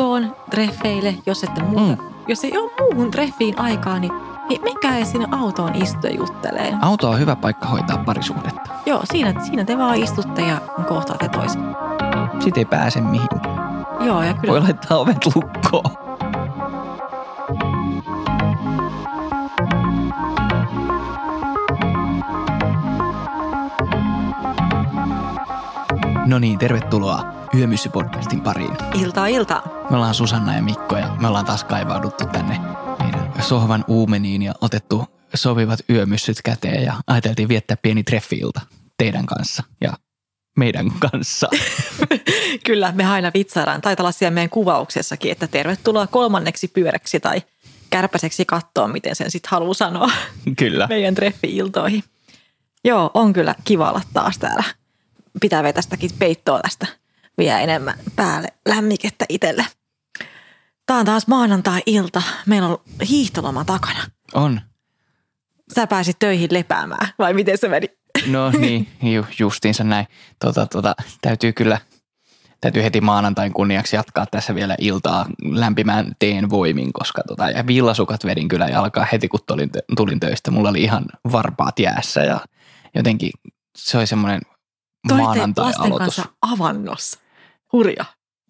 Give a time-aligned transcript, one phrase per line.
[0.00, 2.02] Autoon treffeille, jos ette muuta.
[2.02, 2.08] Mm.
[2.28, 4.12] Jos ei ole muuhun treffiin aikaa, niin,
[4.48, 6.74] niin menkää edes sinne autoon istua juttelee.
[6.80, 8.70] Auto on hyvä paikka hoitaa parisuhdetta.
[8.86, 11.62] Joo, siinä, siinä te vaan istutte ja kohtaatte toisen.
[12.40, 13.86] Sitten ei pääse mihinkään.
[14.00, 15.90] Joo, ja kyllä Voi laittaa ovet lukkoon.
[26.26, 28.76] No niin, tervetuloa Yömyssy-podcastin pariin.
[28.94, 29.79] iltaa iltaa.
[29.90, 32.60] Me ollaan Susanna ja Mikko ja me ollaan taas kaivauduttu tänne
[32.98, 35.04] meidän sohvan uumeniin ja otettu
[35.34, 38.60] sopivat yömyssyt käteen ja ajateltiin viettää pieni treffiilta
[38.98, 39.92] teidän kanssa ja
[40.56, 41.48] meidän kanssa.
[42.66, 43.80] Kyllä, me aina vitsaillaan.
[43.80, 47.42] Taitaa olla siellä meidän kuvauksessakin, että tervetuloa kolmanneksi pyöräksi tai
[47.90, 50.10] kärpäseksi kattoon, miten sen sitten haluaa sanoa
[50.58, 50.86] Kyllä.
[50.86, 52.04] meidän treffi-iltoihin.
[52.84, 54.64] Joo, on kyllä kiva olla taas täällä.
[55.40, 56.86] Pitää vetää tästäkin peittoa tästä
[57.38, 59.66] vielä enemmän päälle lämmikettä itselle.
[60.90, 62.22] Tämä on taas maanantai-ilta.
[62.46, 64.00] Meillä on hiihtoloma takana.
[64.34, 64.60] On.
[65.74, 67.86] Sä pääsit töihin lepäämään, vai miten se meni?
[68.26, 70.06] No niin, ju, justiinsa näin.
[70.44, 71.78] Tota, tota, täytyy kyllä,
[72.60, 78.24] täytyy heti maanantain kunniaksi jatkaa tässä vielä iltaa lämpimään teen voimin, koska tota, ja villasukat
[78.24, 80.50] vedin kyllä jalkaa heti kun tulin, tulin töistä.
[80.50, 82.40] Mulla oli ihan varpaat jäässä ja
[82.94, 83.30] jotenkin
[83.76, 84.40] se oli semmoinen
[85.10, 85.98] lasten maanantai-aloitus.
[85.98, 87.20] kanssa avannossa.
[87.72, 88.04] Hurja.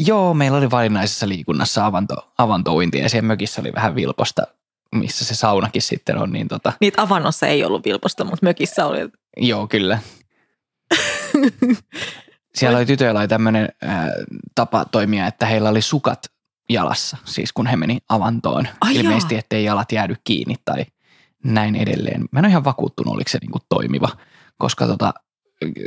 [0.07, 4.43] Joo, meillä oli valinnaisessa liikunnassa avanto, avantouinti ja siellä mökissä oli vähän vilposta,
[4.95, 8.99] missä se saunakin sitten on, niin tota, Niitä avannossa ei ollut vilposta, mutta mökissä oli.
[9.37, 9.99] Joo, kyllä.
[12.55, 14.07] Siellä oli tytöillä oli tämmöinen äh,
[14.55, 16.19] tapa toimia, että heillä oli sukat
[16.69, 18.69] jalassa, siis kun he meni avantoon.
[18.81, 19.39] Ai Ilmeisesti, jaa.
[19.39, 20.85] ettei jalat jäädy kiinni tai
[21.45, 22.25] näin edelleen.
[22.33, 24.09] Mä en ole ihan vakuuttunut, oliko se niinku toimiva,
[24.59, 25.15] koska tota,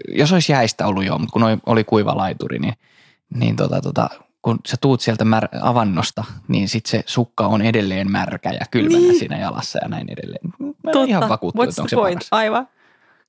[0.08, 2.74] jos olisi jäistä ollut jo, mutta kun oli- oli kuiva laituri, niin,
[3.36, 4.10] niin tota, tota,
[4.42, 9.00] kun sä tuut sieltä mär- avannosta, niin sit se sukka on edelleen märkä ja kylmänä
[9.00, 9.20] Niin.
[9.20, 10.54] siinä jalassa ja näin edelleen.
[10.60, 12.14] Mä ole ihan vakuuttunut, What's että onko se point?
[12.20, 12.68] paras Aivan.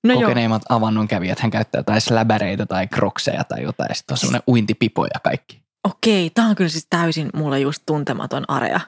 [0.04, 0.20] No joo.
[0.22, 3.94] kokeneimmat avannon kävijät, hän käyttää jotain släbäreitä tai krokseja tai jotain.
[3.94, 5.62] Sitten on semmoinen uintipipo ja kaikki.
[5.84, 8.81] Okei, tämä on kyllä siis täysin mulle just tuntematon area.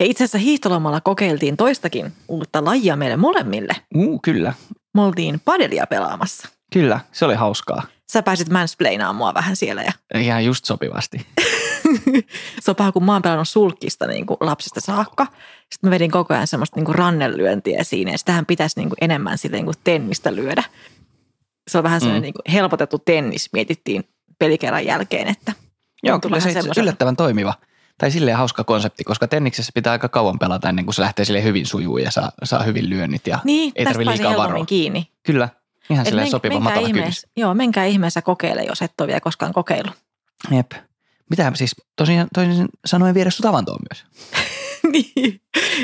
[0.00, 3.76] Ja itse asiassa hiihtolomalla kokeiltiin toistakin uutta lajia meille molemmille.
[3.94, 4.52] Uu, kyllä.
[4.94, 6.48] Me oltiin padelia pelaamassa.
[6.72, 7.82] Kyllä, se oli hauskaa.
[8.12, 11.26] Sä pääsit mansplainaamaan mua vähän siellä ja Ihan just sopivasti.
[12.62, 15.26] se on paha, kun mä oon pelannut sulkkista niin kuin lapsesta saakka.
[15.72, 18.98] Sitten mä vedin koko ajan semmoista niin kuin rannenlyöntiä siinä ja sitähän pitäisi niin kuin
[19.00, 20.62] enemmän sille niin kuin tennistä lyödä.
[21.70, 22.24] Se on vähän sellainen Mm.
[22.24, 24.04] niin kuin helpotettu tennis, mietittiin
[24.38, 25.52] pelikerran jälkeen, että
[26.02, 26.80] Joo, kyllä se semmoiselta.
[26.80, 27.54] yllättävän toimiva.
[27.98, 31.42] Tai silleen hauska konsepti, koska tenniksessä pitää aika kauan pelata ennen kuin se lähtee sille
[31.42, 34.64] hyvin sujuu ja saa, saa hyvin lyönnit ja Niin, ei tarvitse liikaa varoa.
[34.64, 35.08] kiinni.
[35.22, 35.48] Kyllä,
[35.90, 37.00] ihan silleen men- sopiva menkää matala kynnys.
[37.00, 39.94] ihmeessä, Joo, menkää ihmeessä kokeile, jos et ole vielä koskaan kokeillut.
[40.50, 40.72] Jep.
[41.30, 44.04] Mitä siis tosiaan toisin sanoen viedä sut avantoon myös?
[44.92, 45.40] niin.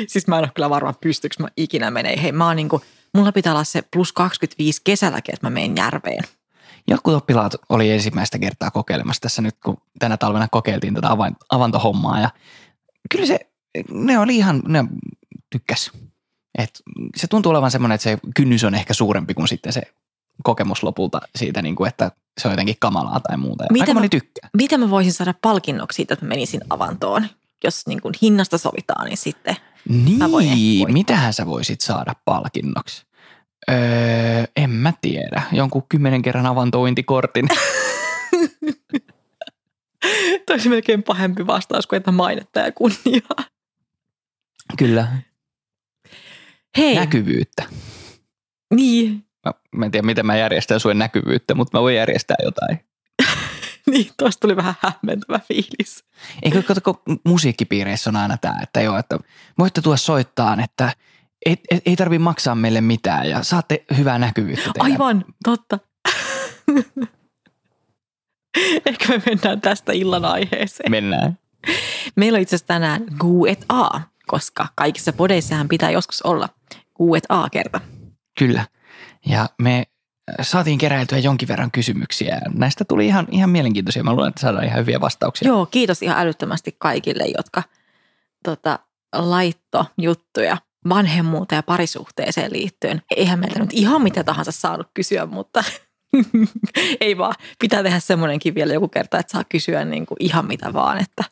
[0.07, 2.21] Siis mä en ole kyllä varma, pystyykö mä ikinä menee.
[2.21, 2.81] Hei, mä oon niinku,
[3.13, 6.23] mulla pitää olla se plus 25 kesälläkin, että mä menen järveen.
[6.87, 11.07] Jotkut oppilaat oli ensimmäistä kertaa kokeilemassa tässä nyt, kun tänä talvena kokeiltiin tätä
[11.49, 12.29] avantohommaa ja
[13.11, 13.39] kyllä se,
[13.91, 14.85] ne oli ihan, ne
[15.49, 15.91] tykkäs.
[16.57, 16.71] Et
[17.15, 19.81] se tuntuu olevan semmoinen, että se kynnys on ehkä suurempi kuin sitten se
[20.43, 23.65] kokemus lopulta siitä, niin kuin, että se on jotenkin kamalaa tai muuta.
[23.71, 24.49] Mitä aika moni tykkää.
[24.57, 27.27] Mitä mä voisin saada palkinnoksi siitä, että mä menisin avantoon?
[27.63, 29.55] Jos niin kuin hinnasta sovitaan, niin sitten.
[29.89, 33.05] Niin, mitähän sä voisit saada palkinnoksi?
[33.69, 33.77] Öö,
[34.55, 35.41] en mä tiedä.
[35.51, 37.47] Jonkun kymmenen kerran avantointikortin.
[40.45, 43.43] Toi olisi melkein pahempi vastaus kuin että mainetta ja kunniaa.
[44.77, 45.07] Kyllä.
[46.77, 47.63] Hei, Näkyvyyttä.
[48.73, 52.79] niin, Mä, mä en tiedä, miten mä järjestän suen näkyvyyttä, mutta mä voin järjestää jotain.
[53.91, 56.03] niin, tuosta tuli vähän hämmentävä fiilis.
[56.43, 59.19] Eikö kato, kun musiikkipiireissä on aina tämä, että joo, että
[59.59, 60.93] voitte tuoda soittaan, että
[61.45, 64.91] ei, ei, ei tarvi maksaa meille mitään ja saatte hyvää näkyvyyttä teidän.
[64.91, 65.79] Aivan, totta.
[68.85, 70.91] Ehkä me mennään tästä illan aiheeseen.
[70.91, 71.39] Mennään.
[72.15, 76.49] Meillä on itse asiassa tänään Q&A, koska kaikissa podeissahan pitää joskus olla
[76.97, 77.81] Q&A-kerta.
[78.39, 78.65] Kyllä.
[79.25, 79.83] Ja me
[80.41, 82.41] saatiin keräiltyä jonkin verran kysymyksiä.
[82.53, 84.03] Näistä tuli ihan, ihan mielenkiintoisia.
[84.03, 85.47] Mä luulen, että saadaan ihan hyviä vastauksia.
[85.47, 87.63] Joo, kiitos ihan älyttömästi kaikille, jotka
[88.43, 88.79] tota,
[89.13, 90.57] laitto juttuja
[90.89, 93.01] vanhemmuuteen ja parisuhteeseen liittyen.
[93.15, 95.63] Eihän meiltä nyt ihan mitä tahansa saanut kysyä, mutta
[97.01, 97.35] ei vaan.
[97.59, 100.97] Pitää tehdä semmoinenkin vielä joku kerta, että saa kysyä niin kuin ihan mitä vaan.
[100.97, 101.23] Että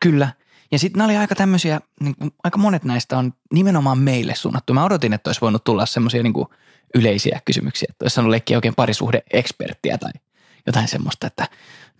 [0.00, 0.28] Kyllä.
[0.74, 4.74] Ja sitten nämä oli aika tämmöisiä, niin kuin, aika monet näistä on nimenomaan meille suunnattu.
[4.74, 6.34] Mä odotin, että olisi voinut tulla semmoisia niin
[6.94, 10.10] yleisiä kysymyksiä, että olisi saanut leikkiä oikein parisuhde-eksperttiä tai
[10.66, 11.48] jotain semmoista, että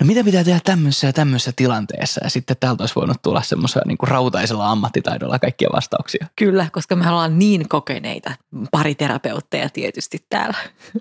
[0.01, 2.21] no mitä pitää tehdä tämmöisessä ja tämmöisessä tilanteessa.
[2.25, 6.27] Ja sitten täältä olisi voinut tulla semmoisella niin kuin rautaisella ammattitaidolla kaikkia vastauksia.
[6.37, 8.33] Kyllä, koska me ollaan niin kokeneita
[8.71, 10.59] pariterapeutteja tietysti täällä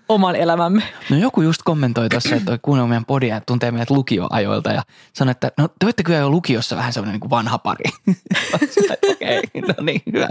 [0.10, 0.83] oman elämämme.
[1.10, 4.83] No joku just kommentoi tuossa, että kuunnellut meidän podia ja tuntee meidät lukioajoilta ja
[5.13, 7.86] sanoi, että no te olette kyllä jo lukiossa vähän semmoinen niin kuin vanha pari.
[9.12, 10.30] Okei, okay, no niin, hyvä.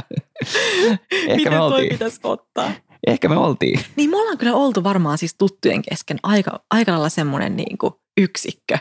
[1.11, 1.89] Ehkä Miten me toi oltiin.
[1.89, 2.71] pitäisi ottaa?
[3.07, 3.81] Ehkä me oltiin.
[3.97, 7.95] Niin me ollaan kyllä oltu varmaan siis tuttujen kesken aika, aika lailla semmoinen niin kuin
[8.17, 8.79] yksikkö.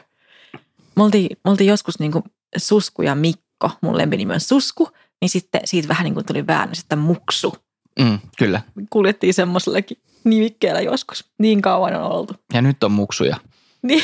[0.96, 2.24] Me oltiin, me oltiin joskus niin kuin
[2.58, 4.90] Susku ja Mikko, mun lempinimi on Susku,
[5.22, 7.56] niin sitten siitä vähän niin kuin tuli väännös, että Muksu.
[8.00, 8.62] Mm, kyllä.
[8.90, 11.26] Kuljettiin semmoisellakin nimikkeellä joskus.
[11.40, 12.34] Niin kauan on oltu.
[12.54, 13.38] Ja nyt on muksuja.
[13.84, 14.04] Niin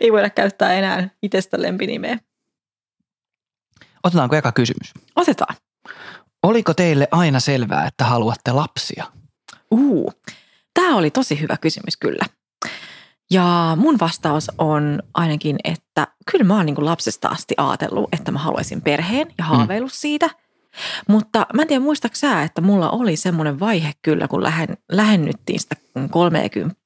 [0.00, 2.18] ei voida käyttää enää itsestä lempinimeä.
[4.02, 4.94] Otetaanko eka kysymys?
[5.16, 5.56] Otetaan.
[6.42, 9.04] Oliko teille aina selvää, että haluatte lapsia?
[9.76, 10.12] Uu,
[10.74, 12.24] tämä oli tosi hyvä kysymys kyllä.
[13.30, 18.32] Ja mun vastaus on ainakin, että kyllä mä oon niin kuin lapsesta asti ajatellut, että
[18.32, 19.96] mä haluaisin perheen ja haaveillut mm.
[19.96, 20.30] siitä.
[21.08, 25.60] Mutta mä en tiedä, muistatko sä, että mulla oli semmoinen vaihe kyllä, kun lähen, lähennyttiin
[25.60, 25.76] sitä
[26.10, 26.80] 30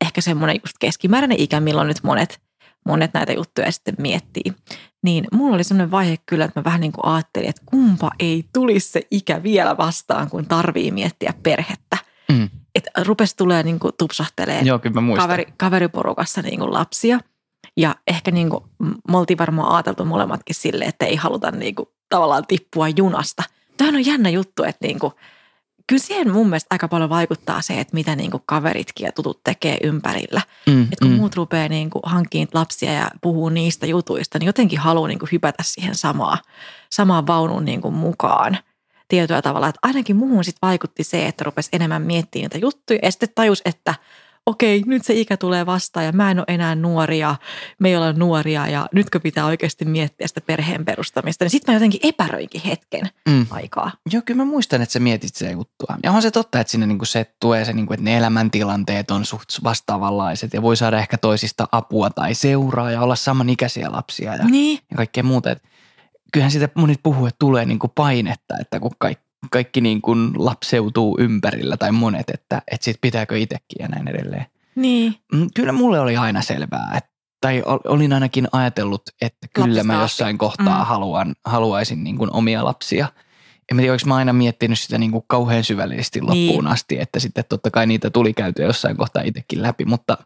[0.00, 2.40] ehkä semmoinen just keskimääräinen ikä, milloin nyt monet,
[2.86, 4.54] monet näitä juttuja sitten miettii.
[5.02, 8.44] Niin mulla oli semmoinen vaihe kyllä, että mä vähän niin kuin ajattelin, että kumpa ei
[8.54, 12.07] tulisi se ikä vielä vastaan, kun tarvii miettiä perhettä.
[12.32, 12.48] Mm.
[12.74, 15.24] Että rupesi tulee niin kuin tupsahtelee Joo, kyllä mä muistan.
[15.24, 17.20] kaveri, kaveriporukassa niin kuin lapsia.
[17.76, 18.64] Ja ehkä niin kuin,
[19.10, 23.42] me oltiin varmaan ajateltu molemmatkin sille, että ei haluta niin kuin, tavallaan tippua junasta.
[23.76, 25.12] Tämä on jännä juttu, että niin kuin,
[25.86, 29.40] kyllä siihen mun mielestä aika paljon vaikuttaa se, että mitä niin kuin kaveritkin ja tutut
[29.44, 30.40] tekee ympärillä.
[30.66, 31.16] Mm, Että kun mm.
[31.16, 35.28] muut rupeaa niin kuin hankkimaan lapsia ja puhuu niistä jutuista, niin jotenkin haluaa niin kuin
[35.32, 36.38] hypätä siihen samaa,
[36.90, 38.58] samaan vaunuun niin kuin mukaan
[39.08, 39.68] tietyllä tavalla.
[39.68, 43.62] Että ainakin muuhun sitten vaikutti se, että rupesi enemmän miettimään niitä juttuja ja sitten tajus,
[43.64, 43.94] että
[44.46, 47.36] okei, nyt se ikä tulee vastaan ja mä en ole enää nuoria,
[47.78, 51.44] me ei olla nuoria ja nytkö pitää oikeasti miettiä sitä perheen perustamista.
[51.44, 53.46] Niin sitten mä jotenkin epäröinkin hetken Mm.
[53.50, 53.90] aikaa.
[54.12, 55.96] Joo, kyllä mä muistan, että sä mietit se juttua.
[56.02, 59.24] Ja on se totta, että sinne niinku se tulee se, niinku, että ne elämäntilanteet on
[59.24, 64.44] suht vastaavanlaiset ja voi saada ehkä toisista apua tai seuraa ja olla samanikäisiä lapsia ja,
[64.44, 65.56] Niin, ja kaikkea muuta.
[66.32, 71.76] Kyllähän sitä monet puhuu, että tulee niinku painetta, että kun kaikki, kaikki niinku lapseutuu ympärillä
[71.76, 74.46] tai monet, että, että sit pitääkö itsekin ja näin edelleen.
[74.74, 75.14] niin.
[75.32, 77.10] Mm, Kyllä mulle oli aina selvää, että,
[77.40, 80.02] tai ol- olin ainakin ajatellut, että kyllä Lapsesta mä asti.
[80.04, 80.86] jossain kohtaa Mm.
[80.86, 83.08] haluan, haluaisin niin kuin omia lapsia.
[83.70, 86.48] En mä tiedä, oliko mä aina miettinyt sitä niin kuin kauhean syvällisesti loppuun Niin.
[86.64, 86.66] niin.
[86.66, 90.18] asti, että sitten totta kai niitä tuli käytyä jossain kohtaa itsekin läpi, mutta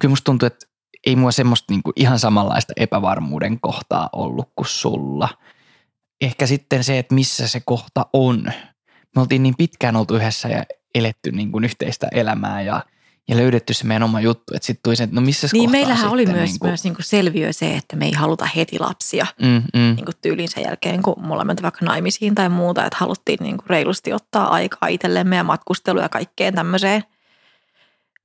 [0.00, 0.66] kyllä musta tuntuu, että
[1.06, 5.28] ei mua semmoista niin kuin ihan samanlaista epävarmuuden kohtaa ollut kuin sulla.
[6.20, 8.44] Ehkä sitten se, että missä se kohta on.
[9.16, 10.64] Me oltiin niin pitkään oltu yhdessä ja
[10.94, 12.84] eletty niin kuin yhteistä elämää ja,
[13.28, 16.10] ja löydetty se meidän oma juttu, että sitten tuli se, että no missä Niin meillähän
[16.10, 19.26] oli myös, niin kuin, myös niin kuin selviö se, että me ei haluta heti lapsia
[19.42, 22.98] mm, mm, niin kuin tyylin sen jälkeen, kun mulla menty vaikka naimisiin tai muuta, että
[23.00, 27.04] haluttiin niin kuin reilusti ottaa aikaa itsellemme ja matkustelua ja kaikkeen tämmöiseen.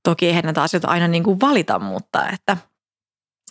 [0.03, 2.57] Toki eihän näitä asioita aina niin kuin valita, mutta että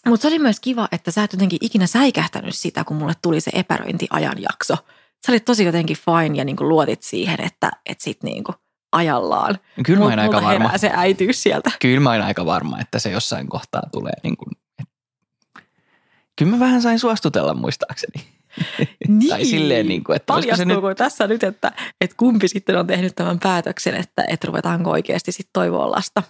[0.06, 3.40] mutta se oli myös kiva, että sä et jotenkin ikinä säikähtänyt sitä, kun mulle tuli
[3.40, 4.76] se epäröintiajanjakso.
[5.26, 8.56] Sä olit tosi jotenkin fine ja niin kuin luotit siihen, että, että sit niin kuin
[8.92, 9.58] ajallaan.
[9.86, 10.78] Kyllä mä oon aika varma.
[10.78, 11.70] se äitiys sieltä.
[11.80, 14.50] Kyllä mä oon aika varma, että se jossain kohtaa tulee niin kuin,
[16.38, 18.24] Kyllä mä vähän sain suostutella muistaakseni.
[19.08, 19.28] Niin.
[19.28, 20.78] Tai silleen niin kuin, että se nyt...
[20.96, 25.50] Tässä nyt, että, että kumpi sitten on tehnyt tämän päätöksen, että, että ruvetaanko oikeasti sitten
[25.52, 26.22] toivoa lasta?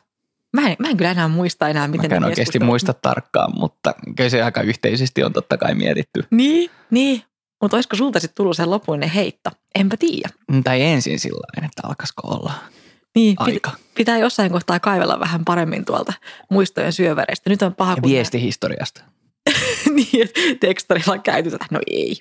[0.52, 3.94] Mä en, mä en kyllä enää muista enää, miten Mä en oikeasti muista tarkkaan, mutta
[4.16, 6.24] kyllä se aika yhteisesti on totta kai mietitty.
[6.30, 7.22] Niin, niin.
[7.62, 9.50] Mutta olisiko sulta sitten tullut sen lopuinen heitto?
[9.74, 10.28] Enpä tiedä.
[10.64, 12.52] Tai ensin sillä tavalla, että alkaisiko olla
[13.14, 13.70] Niin, pit, aika.
[13.94, 16.12] pitää jossain kohtaa kaivella vähän paremmin tuolta
[16.50, 17.50] muistojen syövereistä.
[17.50, 19.02] Nyt on paha, Ja viesti historiasta.
[19.94, 21.66] niin, että tekstarilla käyty tätä.
[21.70, 22.16] No ei.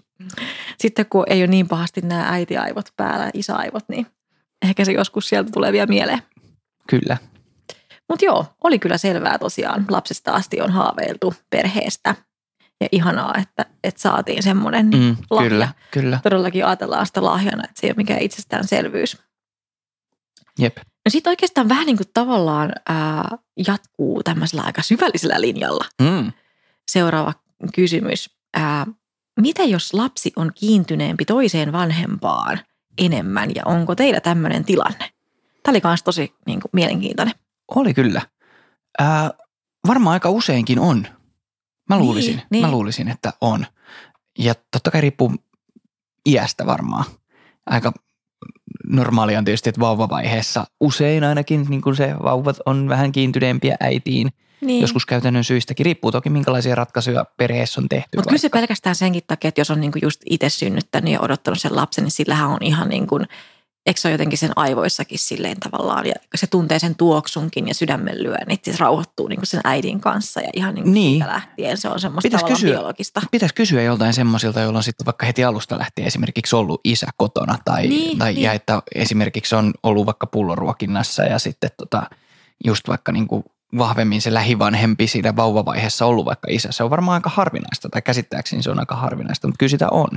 [0.77, 4.07] Sitten kun ei ole niin pahasti nämä äitiaivot päällä, isäaivot, niin
[4.61, 6.21] ehkä se joskus sieltä tulee vielä mieleen.
[6.88, 7.17] Kyllä.
[8.12, 9.86] Mutta joo, oli kyllä selvää tosiaan.
[9.89, 12.15] Lapsesta asti on haaveiltu perheestä.
[12.82, 15.50] Ja ihanaa, että, että saatiin semmoinen niin Mm, lahja.
[15.50, 16.20] kyllä, kyllä.
[16.24, 19.18] Todellakin ajatellaan sitä lahjana, että se ei ole mikään itsestäänselvyys.
[20.60, 20.77] Jep.
[20.77, 23.38] No sitten oikeastaan vähän niin kuin tavallaan ää,
[23.68, 25.86] jatkuu tämmöisellä aika syvällisellä linjalla.
[26.01, 26.32] Mm.
[26.88, 27.34] Seuraava
[27.75, 28.30] kysymys.
[28.53, 28.88] Ää,
[29.39, 32.60] mitä jos lapsi on kiintyneempi toiseen vanhempaan
[32.98, 35.10] enemmän ja onko teillä tämmöinen tilanne?
[35.63, 37.36] Tämä oli myös tosi niin kuin, mielenkiintoinen.
[37.75, 38.22] Oli kyllä.
[39.00, 39.32] Ää,
[39.88, 41.08] varmaan aika useinkin on.
[41.90, 42.66] Mä Niin, luulisin, niin.
[42.66, 43.66] mä luulisin, että on.
[44.40, 45.36] Ja totta kai riippuu
[46.25, 47.06] iästä varmaan.
[47.66, 47.92] Aika
[48.88, 54.30] normaalia on tietysti, että vauvavaiheessa usein ainakin niin kuin se vauvat on vähän kiintyneempiä äitiin.
[54.62, 54.82] Niin.
[54.82, 55.86] joskus käytännön syistäkin.
[55.86, 58.18] Riippuu toki minkälaisia ratkaisuja perheessä on tehty.
[58.18, 61.60] Mutta kyllä se pelkästään senkin takia, että jos on niinku just itse synnyttänyt ja odottanut
[61.60, 63.28] sen lapsen, niin sillähän on ihan niin kuin,
[63.85, 68.23] eikö se ole jotenkin sen aivoissakin silleen tavallaan, ja se tuntee sen tuoksunkin ja sydämen
[68.23, 71.11] lyönnit, ja se rauhoittuu niin kuin sen äidin kanssa, ja ihan niin kuin Niin.
[71.21, 73.21] siitä lähtien se on semmoista Pitäis kysyä- biologista.
[73.31, 77.57] Pitäisi kysyä joltain semmoisilta, joilla on sitten vaikka heti alusta lähtien esimerkiksi ollut isä kotona
[77.65, 78.43] tai, Niin, tai niin.
[78.43, 82.03] ja että esimerkiksi on ollut vaikka pulloruokinnassa ja sitten tota,
[82.65, 83.43] just vaikka niin kuin
[83.77, 86.71] vahvemmin se lähivanhempi siinä vauvavaiheessa ollut vaikka isä.
[86.71, 90.09] Se on varmaan aika harvinaista tai käsittääkseni se on aika harvinaista, mutta kyllä sitä on,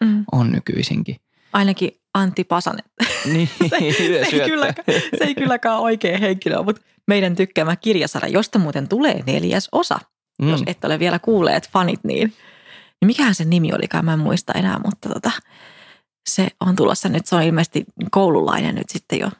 [0.00, 0.24] Mm.
[0.32, 1.16] on nykyisinkin.
[1.52, 2.84] Ainakin Antti Pasanen.
[3.32, 8.58] Niin, se, se, ei kylläkään, se ei kylläkään oikein henkilö, mutta meidän tykkäämä kirjasarja, josta
[8.58, 9.98] muuten tulee neljäs osa,
[10.42, 10.48] mm.
[10.48, 12.32] jos et ole vielä kuulleet fanit, niin,
[13.00, 15.30] niin mikähän sen nimi olikaan, mä en muista enää, mutta tota,
[16.28, 19.30] se on tulossa nyt, se on ilmeisesti koululainen nyt sitten jo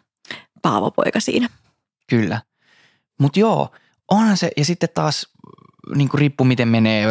[0.62, 1.48] Paavo-poika siinä.
[2.10, 2.40] Kyllä.
[3.20, 3.70] Mutta joo,
[4.10, 5.26] onhan se, ja sitten taas
[5.94, 7.06] niin kuin riippuu miten menee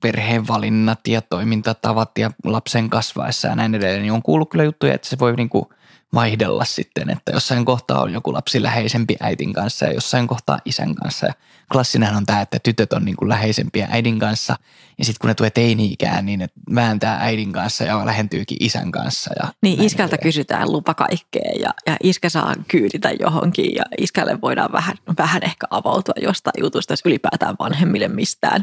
[0.00, 4.94] perheen valinnat ja toimintatavat ja lapsen kasvaessa ja näin edelleen, niin on kuullut kyllä juttuja,
[4.94, 5.64] että se voi niin kuin
[6.14, 10.94] vaihdella sitten, että jossain kohtaa on joku lapsi läheisempi äitin kanssa ja jossain kohtaa isän
[10.94, 11.26] kanssa.
[11.26, 11.32] Ja
[11.72, 14.56] klassinen on tämä, että tytöt on niin kuin läheisempiä äidin kanssa
[14.98, 19.30] ja sitten kun ne tulee teini-ikään, niin ne vääntää äidin kanssa ja lähentyykin isän kanssa.
[19.42, 20.22] Ja Niin iskältä edelleen.
[20.22, 25.66] kysytään lupa kaikkeen ja, ja iskä saa kyyditä johonkin ja iskälle voidaan vähän, vähän ehkä
[25.70, 28.62] avautua jostain jutusta, jos ylipäätään vanhemmille mistään,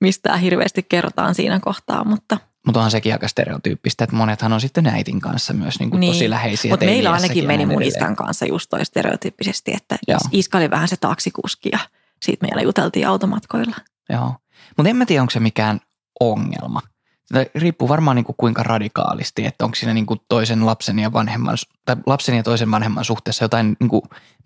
[0.00, 4.86] mistään hirveästi kerrotaan siinä kohtaa, mutta Mutta onhan sekin aika stereotyyppistä, että monethan on sitten
[4.86, 6.12] äitin kanssa myös niin kuin Niin.
[6.12, 6.72] tosi läheisiä.
[6.72, 10.16] Mutta meillä ainakin meni mun iskän kanssa just toi stereotyyppisesti, että Joo.
[10.16, 11.78] is, iska oli vähän se taksikuski ja
[12.22, 13.76] siitä meillä juteltiin automatkoilla.
[14.08, 14.34] Joo.
[14.76, 15.80] Mutta en mä tiedä, onko se mikään
[16.20, 16.80] ongelma.
[17.26, 21.12] Se riippuu varmaan niin kuin kuinka radikaalisti, että onko siinä niin kuin toisen lapsen ja
[21.12, 24.02] vanhemman, tai lapsen ja toisen vanhemman suhteessa jotain niin kuin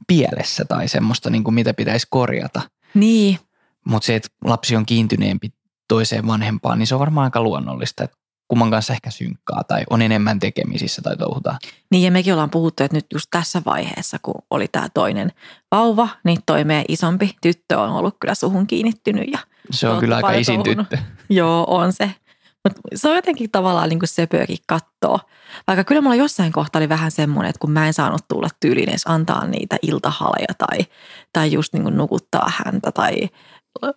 [0.07, 2.61] pielessä tai semmoista, niin kuin mitä pitäisi korjata.
[2.95, 3.39] Niin,
[3.85, 5.53] Mutta se, että lapsi on kiintyneempi
[5.89, 8.17] toiseen vanhempaan, niin se on varmaan aika luonnollista, että
[8.49, 11.59] kumman kanssa ehkä synkkaa tai on enemmän tekemisissä tai touhutaan.
[11.91, 15.33] niin ja mekin ollaan puhuttu, että nyt just tässä vaiheessa, kun oli tämä toinen
[15.71, 19.39] vauva, niin toi meidän isompi tyttö on ollut kyllä suhun kiinnittynyt ja
[19.71, 20.89] Se on kyllä aika isin touhunut.
[20.89, 21.05] tyttö.
[21.31, 22.15] Joo, on se.
[22.65, 25.19] Mutta se on jotenkin tavallaan niin kuin söpöäkin katsoa.
[25.67, 28.89] Vaikka kyllä mulla jossain kohtaa oli vähän semmoinen, että kun mä en saanut tulla tyyliin
[28.89, 30.79] edes antaa niitä iltahaleja tai,
[31.33, 33.15] tai just niin kuin nukuttaa häntä tai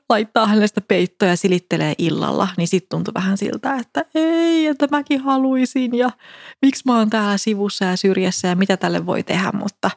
[0.10, 4.88] laittaa hänelle sitä peittoa ja silittelee illalla, niin sitten tuntui vähän siltä, että ei, että
[4.92, 6.10] mäkin haluaisin ja
[6.62, 9.92] miksi mä oon täällä sivussa ja syrjässä ja mitä tälle voi tehdä, mutta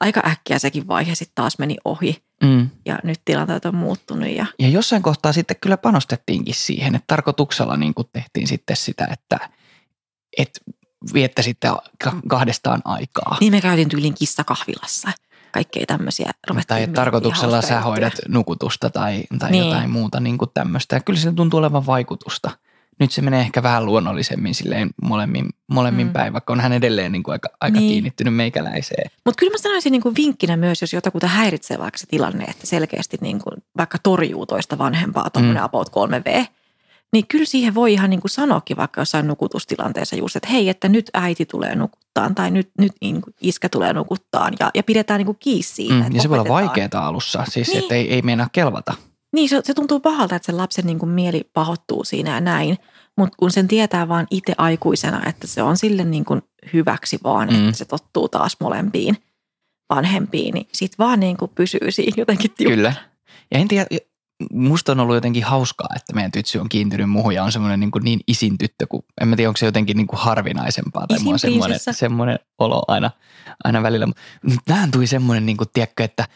[0.00, 2.68] aika äkkiä sekin vaihe sitten taas meni ohi Mm.
[2.86, 7.76] ja nyt tilanteet on muuttunut ja Ja jossain kohtaa sitten kyllä panostettiinkin siihen, että tarkoituksella
[7.76, 9.48] niin kuin tehtiin sitten sitä, että,
[10.38, 10.60] että
[11.14, 11.68] viettäisitte
[12.04, 13.36] ka- kahdestaan aikaa.
[13.40, 15.10] Niin me käytiin tyyliin kissakahvilassa.
[15.54, 16.30] Kaikkea tämmöisiä
[16.68, 18.34] tai tarkoituksella sä hoidat juttuja.
[18.34, 19.64] nukutusta tai, tai Niin.
[19.64, 20.96] jotain muuta niin kuin tämmöistä.
[20.96, 22.50] Ja kyllä se tuntuu olevan vaikutusta.
[23.00, 26.12] Nyt se menee ehkä vähän luonnollisemmin silleen molemmin, molemmin Mm.
[26.12, 27.88] päin, vaikka on hän edelleen niin kuin aika, aika Niin.
[27.88, 29.10] kiinnittynyt meikäläiseen.
[29.24, 32.66] Mutta kyllä mä sanoisin niin kuin vinkkinä myös, jos jotakuta häiritsee vaikka se tilanne, että
[32.66, 35.64] selkeästi niin kuin vaikka torjuu toista vanhempaa, tuommoinen mm.
[35.64, 35.64] Mm.
[35.64, 36.46] about 3V,
[37.14, 40.88] niin kyllä siihen voi ihan niin kuin sanoakin vaikka jossain nukutustilanteessa just, että hei, että
[40.88, 45.18] nyt äiti tulee nukuttaan tai nyt, nyt niin kuin iskä tulee nukuttaan ja, ja pidetään
[45.18, 46.08] niin kuin kiinni siitä.
[46.08, 46.14] Mm.
[46.14, 47.74] Ja se voi olla vaikeaa alussa, siis Niin.
[47.74, 47.82] niin.
[47.82, 48.94] että ei, ei meinaa kelvata.
[49.32, 52.78] Niin, se, se tuntuu pahalta, että sen lapsen niin kuin mieli pahoittuu siinä ja näin.
[53.18, 56.42] Mutta kun sen tietää vaan itse aikuisena, että se on sille niin kuin
[56.72, 57.56] hyväksi vaan, mm.
[57.56, 57.64] Mm.
[57.64, 59.16] että se tottuu taas molempiin
[59.94, 62.76] vanhempiin, niin sit vaan niin kuin pysyy siinä jotenkin tiukka.
[62.76, 62.92] Kyllä.
[63.50, 63.86] Ja en tiedä,
[64.52, 67.90] musta on ollut jotenkin hauskaa, että meidän tytsy on kiintynyt muuhun ja on semmoinen niin,
[67.90, 71.18] kuin niin isin tyttö, kun en mä tiedä, onko se jotenkin niin kuin harvinaisempaa tai
[71.26, 73.10] on semmoinen, semmoinen olo aina,
[73.64, 74.06] aina välillä.
[74.06, 76.28] Mutta tähän tuli semmoinen, niin kuin, tiedätkö, että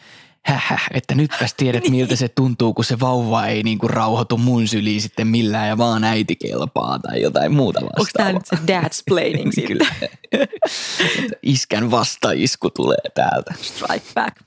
[0.45, 1.91] häh, häh, että nytpäs tiedät Niin.
[1.91, 5.77] miltä se tuntuu, kun se vauva ei niin kuin rauhoitu mun syliin sitten millään ja
[5.77, 7.99] vaan äiti kelpaa tai jotain muuta vastaavaa.
[7.99, 9.77] Onko tämä nyt se dadsplaining sitten?
[9.77, 10.47] Kyllä.
[11.43, 13.53] Iskän vastaisku tulee täältä.
[13.61, 14.37] Strike back.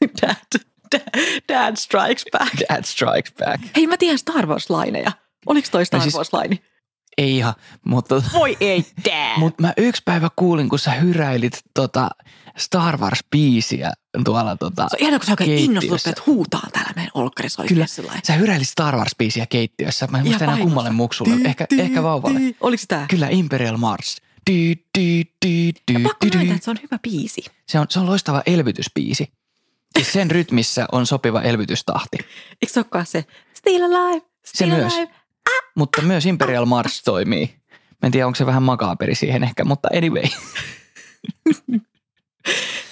[0.22, 0.60] Dad,
[1.52, 2.54] dad, strikes back.
[2.68, 3.62] Dad strikes back.
[3.76, 5.12] Hei, mä tiedän Star Wars-laineja.
[5.46, 6.58] Oliko toi Star No siis- Wars-laini?
[7.18, 9.38] Ei ihan, mutta Voi ei, dad.
[9.38, 12.10] Mutta mä yksi päivä kuulin, kun sä hyräilit tota
[12.58, 13.92] Star Wars-biisiä
[14.24, 17.86] tuolla tota, Se on ihana, kun sä oikein innostut, että huutaa täällä meidän olkkarissa Kyllä.
[17.86, 18.22] sellainen.
[18.26, 20.06] Sä hyräilit Star Wars-biisiä keittiössä.
[20.10, 21.34] Mä en muista enää kummalle muksulle.
[21.48, 22.40] Ehkä, ehkä vauvalle.
[22.60, 23.06] Oliko se tää?
[23.10, 24.16] Kyllä, Imperial March.
[24.50, 26.36] Dy, dy, dy, dy, Pakko dy, dy.
[26.36, 27.44] myöntää, että se on hyvä biisi.
[27.68, 29.28] Se on, se on loistava elvytysbiisi.
[29.94, 32.16] Siis sen rytmissä on sopiva elvytystahti.
[32.62, 33.24] Eikö se olekaan se
[33.54, 34.94] Still Alive, Still myös.
[34.94, 35.12] Alive?
[35.76, 37.56] Mutta myös Imperial March toimii.
[37.72, 40.22] Mä en tiedä, onko se vähän makaaperi siihen ehkä, mutta anyway.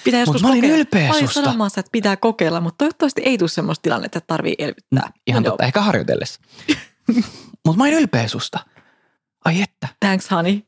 [0.03, 0.77] Pitää joskus mä olin kokeilla.
[0.77, 1.43] ylpeä Mä olin susta.
[1.43, 5.11] sanomassa, että pitää kokeilla, mutta toivottavasti ei tule semmoista tilannetta, että tarvii elvyttää.
[5.27, 6.39] Ihan No totta, ehkä harjoitellessa.
[7.65, 8.59] Mutta mä olin ylpeä susta.
[9.45, 9.87] Ai että.
[9.99, 10.61] Thanks, honey.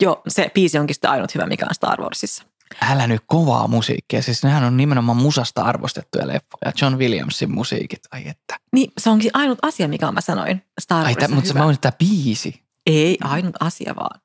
[0.00, 2.44] Joo, se biisi onkin sitten ainut hyvä, mikä on Star Warsissa.
[2.82, 4.22] Älä nyt kovaa musiikkia.
[4.22, 6.72] Siis nehän on nimenomaan musasta arvostettuja leffoja.
[6.82, 8.00] John Williamsin musiikit.
[8.12, 8.56] Ai että.
[8.72, 11.58] Niin, se onkin ainut asia, mikä mä sanoin Star Ai, Warsissa tä, mutta hyvä.
[11.58, 12.62] mä oon tää biisi.
[12.86, 14.20] Ei, ainut asia vaan.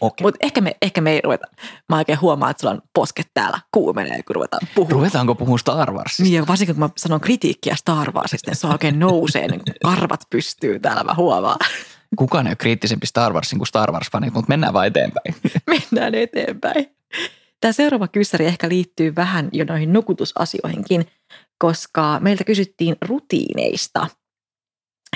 [0.00, 0.24] Okei.
[0.24, 1.46] Mutta ehkä me, ehkä me ei ruveta.
[1.88, 4.92] Mä oikein huomaan, että sulla on posket täällä kuumenee, kun ruvetaan puhumaan.
[4.92, 6.22] Ruvetaanko puhua Star Warsista?
[6.22, 10.20] Niin, ja varsinkin kun mä sanon kritiikkiä Star Warsista, niin se oikein nousee, niin karvat
[10.30, 11.56] pystyy täällä, mä huomaan.
[12.16, 15.34] Kukaan ei ole kriittisempi Star Warsin kuin Star Wars-fanit, mutta mennään vaan eteenpäin.
[15.66, 16.86] Mennään eteenpäin.
[17.60, 21.06] Tämä seuraava kyssäri ehkä liittyy vähän jo noihin nukutusasioihinkin,
[21.58, 24.06] koska meiltä kysyttiin rutiineista,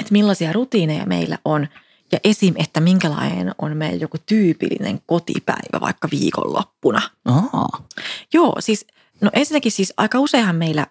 [0.00, 1.68] että millaisia rutiineja meillä on
[2.12, 2.54] ja esim.
[2.56, 7.00] että minkälainen on meidän joku tyypillinen kotipäivä vaikka viikonloppuna.
[7.24, 7.68] Aa,
[8.32, 8.86] Joo, siis
[9.20, 10.86] no ensinnäkin siis aika useinhan meillä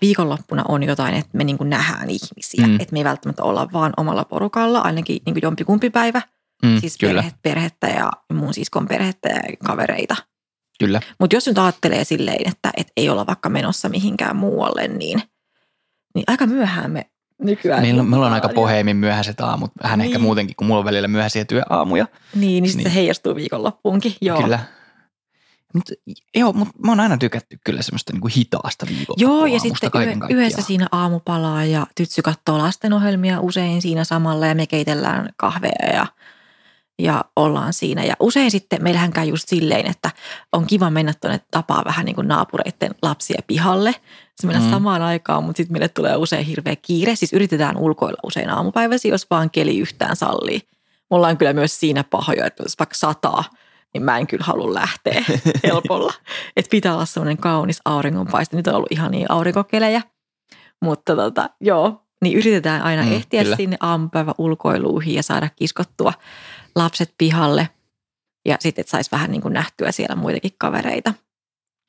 [0.00, 2.72] viikonloppuna on jotain, että me niin nähdään ihmisiä, Mm.
[2.72, 2.80] mm.
[2.80, 6.22] että me ei välttämättä olla vaan omalla porukalla, ainakin niin jompikumpi päivä,
[6.62, 10.16] mm, siis kyllä, perhe, perhettä ja mun siskon perhettä ja kavereita.
[10.78, 11.00] Kyllä.
[11.20, 15.22] Mutta jos nyt ajattelee silleen, että et ei olla vaikka menossa mihinkään muualle, niin,
[16.14, 17.10] niin aika myöhään me
[17.42, 17.82] nykyään...
[17.82, 19.70] Meillä, meillä on aika poheimin myöhäiset aamut.
[19.82, 20.22] Vähän ehkä Niin.
[20.22, 22.06] muutenkin, kun mulla on välillä myöhäisiä työaamuja.
[22.34, 22.82] Niin, niin, Niin.
[22.82, 24.14] se heijastuu viikonloppuunkin.
[24.20, 24.42] Joo.
[24.42, 24.58] Kyllä.
[25.74, 25.84] Mut,
[26.36, 30.36] joo, mutta mä oon aina tykätty kyllä semmoista niinku hitaasta viikonloppua Joo, ja sitten yö,
[30.36, 36.06] yhdessä siinä aamupalaa ja tytsy katsoo lastenohjelmia usein siinä samalla ja me keitellään kahvea ja,
[36.98, 38.04] ja ollaan siinä.
[38.04, 40.10] Ja usein sitten meillähän käy just silleen, että
[40.52, 43.94] on kiva mennä tuonne tapaa vähän niin kuin naapureiden lapsia pihalle.
[44.40, 44.70] Se mennä Mm.
[44.70, 47.16] samaan aikaan, mutta sitten meille tulee usein hirveä kiire.
[47.16, 50.60] Siis yritetään ulkoilla usein aamupäiväsi, jos vaan keli yhtään sallii.
[51.10, 53.44] Mulla on kyllä myös siinä pahoja, että jos vaikka sataa,
[53.94, 55.24] niin mä en kyllä halua lähteä
[55.64, 56.12] helpolla.
[56.56, 58.56] Että pitää olla semmoinen kaunis auringonpaiste.
[58.56, 60.02] Nyt on ollut ihan niin aurinkokelejä.
[60.82, 63.56] Mutta tota, joo, niin yritetään aina Mm, ehtiä kyllä.
[63.56, 66.12] sinne aamupäivä ulkoiluihin ja saada kiskottua
[66.78, 67.68] lapset pihalle.
[68.48, 71.14] Ja sitten, että saisi vähän niin kuin nähtyä siellä muitakin kavereita.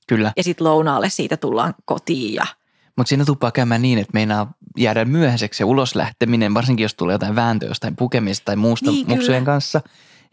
[0.07, 2.45] Kyllä, Ja sitten lounaalle siitä tullaan kotiin ja
[2.97, 7.13] mutta siinä tuppaa käymään niin, että meinaa jäädä myöhäiseksi se ulos lähteminen, varsinkin jos tulee
[7.13, 9.17] jotain vääntöä jostain pukemista tai muusta Niin, kyllä.
[9.17, 9.81] muksujen kanssa.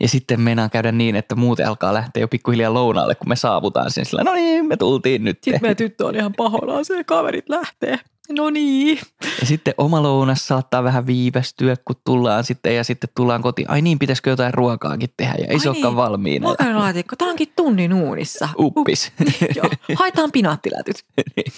[0.00, 3.90] Ja sitten meinaa käydä niin, että muut alkaa lähteä jo pikkuhiljaa lounaalle, kun me saavutaan
[3.90, 4.04] sinne.
[4.04, 5.38] Sillä, no niin, me tultiin nyt.
[5.44, 7.98] sitten meidän tyttö on ihan pahoillaan, se kaverit lähtee.
[8.30, 8.98] No niin.
[9.40, 13.70] Ja sitten oma lounas saattaa vähän viivästyä, kun tullaan sitten ja sitten tullaan kotiin.
[13.70, 16.48] Ai niin, pitäisikö jotain ruokaakin tehdä ja ei Ai se olekaan niin, valmiina.
[16.48, 18.48] Makaronilaatikko, tämä onkin tunnin uunissa.
[18.58, 19.12] Uppis.
[19.56, 21.04] Joo, haetaan pinaattilätyt.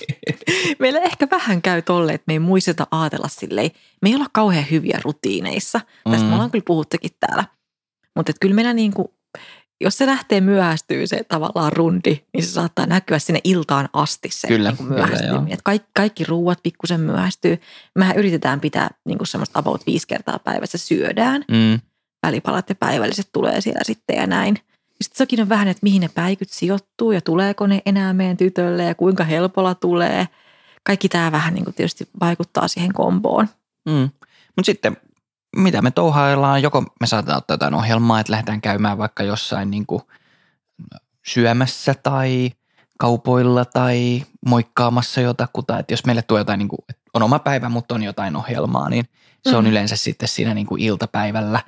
[0.79, 3.71] Meillä ehkä vähän käy tolle, että me ei muisteta ajatella silleen.
[4.03, 5.81] Me ei olla kauhean hyviä rutiineissa.
[6.11, 6.29] Tästä Mm.
[6.29, 7.45] me ollaan kyllä puhuttukin täällä.
[8.17, 9.09] Mutta kyllä meillä niin kuin,
[9.81, 14.49] jos se lähtee myöhästyy se tavallaan rundi, niin se saattaa näkyä sinne iltaan asti se
[14.49, 15.53] Kyllä, niin kyllä, myöhästyminen.
[15.53, 17.61] Et kaikki, kaikki ruuat pikkusen myöhästyy.
[17.95, 21.81] Mehän yritetään pitää niin kuin semmoista about viisi kertaa päivässä syödään Mm,
[22.27, 24.59] välipalat ja päivälliset tulee siellä sitten ja näin.
[25.03, 28.85] Sitten sekin on vähän, että mihin ne päikyt sijoittuu ja tuleeko ne enää meidän tytölle
[28.85, 30.29] ja kuinka helpolla tulee.
[30.83, 33.49] Kaikki tämä vähän niin kuin tietysti vaikuttaa siihen komboon.
[33.89, 34.11] mm.
[34.57, 34.97] Mutta sitten
[35.59, 39.87] mitä me touhaillaan, joko me saatetaan ottaa jotain ohjelmaa, että lähdetään käymään vaikka jossain niin
[39.87, 40.03] kuin
[41.27, 42.51] syömässä tai
[42.99, 45.79] kaupoilla tai moikkaamassa jotakuta.
[45.79, 48.89] Että jos meille tulee jotain, niin kuin, että on oma päivä, mutta on jotain ohjelmaa,
[48.89, 49.05] niin
[49.49, 49.71] se on Mm.
[49.71, 51.61] yleensä sitten siinä niin kuin iltapäivällä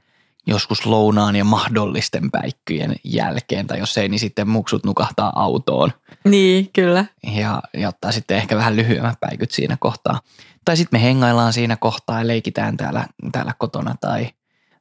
[0.47, 3.67] joskus lounaan ja mahdollisten päikkyjen jälkeen.
[3.67, 5.93] Tai jos ei, niin sitten muksut nukahtaa autoon
[6.25, 7.05] Niin, kyllä.
[7.37, 10.21] ja, ja ottaa sitten ehkä vähän lyhyemmät päikyt siinä kohtaa.
[10.65, 14.29] Tai sitten me hengaillaan siinä kohtaa ja leikitään täällä, täällä kotona tai,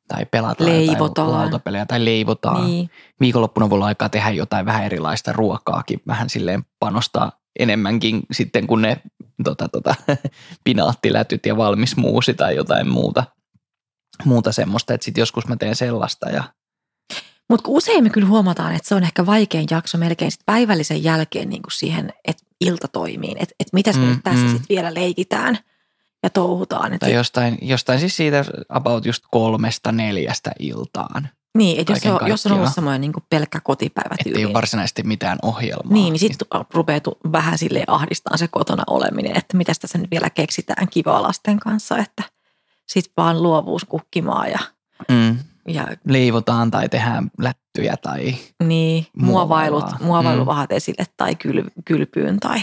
[0.07, 1.09] tai pelataan Leivotaan.
[1.09, 2.65] jotain lautapelejä tai leivotaan.
[2.67, 2.89] Niin.
[3.19, 8.81] Viikonloppuna voi olla aikaa tehdä jotain vähän erilaista ruokaakin, vähän silleen panostaa enemmänkin sitten kuin
[8.81, 9.01] ne
[9.43, 9.95] tota, tota,
[10.63, 13.23] pinaattilätyt ja valmis muusi tai jotain muuta,
[14.25, 14.93] muuta semmoista.
[14.93, 16.43] Että sitten joskus mä teen sellaista ja
[17.49, 21.49] Mutta usein me kyllä huomataan, että se on ehkä vaikein jakso melkein sit päivällisen jälkeen
[21.49, 23.36] niin kuin siihen, että ilta toimii.
[23.39, 24.49] Että et mitäs me Mm, nyt tässä mm.
[24.49, 25.58] sitten vielä leikitään
[26.23, 26.93] ja touhutaan.
[26.93, 31.29] Et tai sit, jostain, jostain siis siitä about just kolmesta neljästä iltaan.
[31.58, 35.03] niin, että jos, on, jos on ollut semmoinen niin pelkkä kotipäivä Että ei ole varsinaisesti
[35.03, 35.93] mitään ohjelmaa.
[35.93, 36.99] Niin, niin sitten rupeaa
[37.32, 41.97] vähän sille ahdistaa se kotona oleminen, että mitä tässä nyt vielä keksitään kivaa lasten kanssa,
[41.97, 42.23] että
[42.89, 44.60] sitten vaan luovuus kukkimaan ja,
[45.10, 50.75] Mm, ja leivotaan tai tehdään lättyjä tai niin, muovailut, muovailuvahat Mm.
[50.75, 52.60] esille tai kyl, kylpyyn tai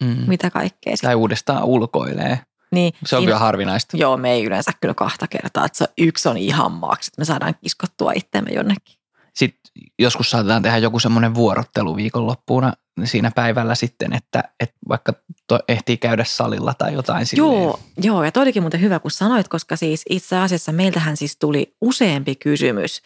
[0.00, 0.96] mm, mitä kaikkea.
[0.96, 1.02] sit.
[1.02, 2.40] tai uudestaan ulkoilee.
[2.72, 3.96] Niin, Se on siinä- kyllä harvinaista.
[3.96, 7.24] Joo, me ei yleensä kyllä kahta kertaa, että se yksi on ihan maaksi, että me
[7.24, 8.94] saadaan kiskottua itsemme jonnekin.
[9.34, 9.60] Sitten
[9.98, 12.72] joskus saatetaan tehdä joku semmoinen vuorottelu viikonloppuuna
[13.06, 15.12] siinä päivällä sitten, että, että vaikka
[15.46, 17.52] to, ehtii käydä salilla tai jotain silleen.
[17.62, 21.36] Joo, joo, ja toi olikin muuten hyvä, kun sanoit, koska siis itse asiassa meiltähän siis
[21.36, 23.02] tuli useampi kysymys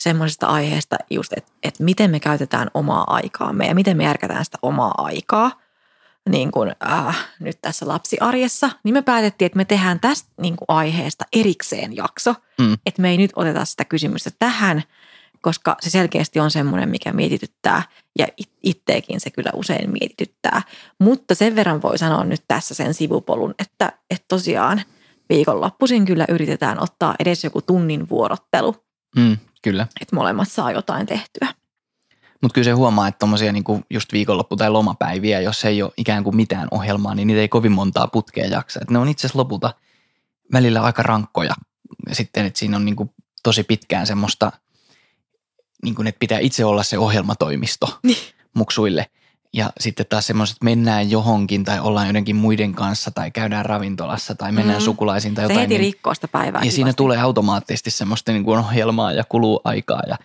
[0.00, 4.58] semmoisesta aiheesta just, että, että miten me käytetään omaa aikaamme ja miten me järkätään sitä
[4.62, 5.64] omaa aikaa
[6.28, 10.66] niin kuin, äh, nyt tässä lapsiarjessa, niin me päätettiin, että me tehdään tästä niin kuin
[10.68, 12.76] aiheesta erikseen jakso, Mm.
[12.86, 14.82] että me ei nyt oteta sitä kysymystä tähän,
[15.44, 17.82] koska se selkeästi on semmoinen, mikä mietityttää
[18.18, 20.62] ja it- itteekin se kyllä usein mietityttää.
[20.98, 24.82] Mutta sen verran voi sanoa nyt tässä sen sivupolun, että, että tosiaan
[25.28, 28.76] viikonloppuisin kyllä yritetään ottaa edes joku tunnin vuorottelu,
[29.16, 29.86] Mm, kyllä.
[30.00, 31.48] että molemmat saa jotain tehtyä.
[32.42, 36.24] Mutta kyllä se huomaa, että tommosia niinku just viikonloppu- tai lomapäiviä, jos ei ole ikään
[36.24, 38.80] kuin mitään ohjelmaa, niin niitä ei kovin montaa putkea jaksa.
[38.82, 39.74] Et ne on itse asiassa lopulta
[40.52, 41.54] välillä aika rankkoja.
[42.08, 44.52] Ja sitten, että siinä on niinku tosi pitkään semmoista,
[45.84, 48.16] niinku, että pitää itse olla se ohjelmatoimisto Niin.
[48.54, 49.06] muksuille.
[49.52, 54.34] Ja sitten taas semmoiset, että mennään johonkin tai ollaan jotenkin muiden kanssa tai käydään ravintolassa
[54.34, 54.84] tai mennään Mm.
[54.84, 55.60] sukulaisiin tai Se jotain.
[55.60, 56.60] heti niin- rikkoo sitä päivää.
[56.64, 56.96] ja siinä kivasti.
[56.96, 60.16] tulee automaattisesti semmoista niin kuin ohjelmaa ja kuluu aikaa ja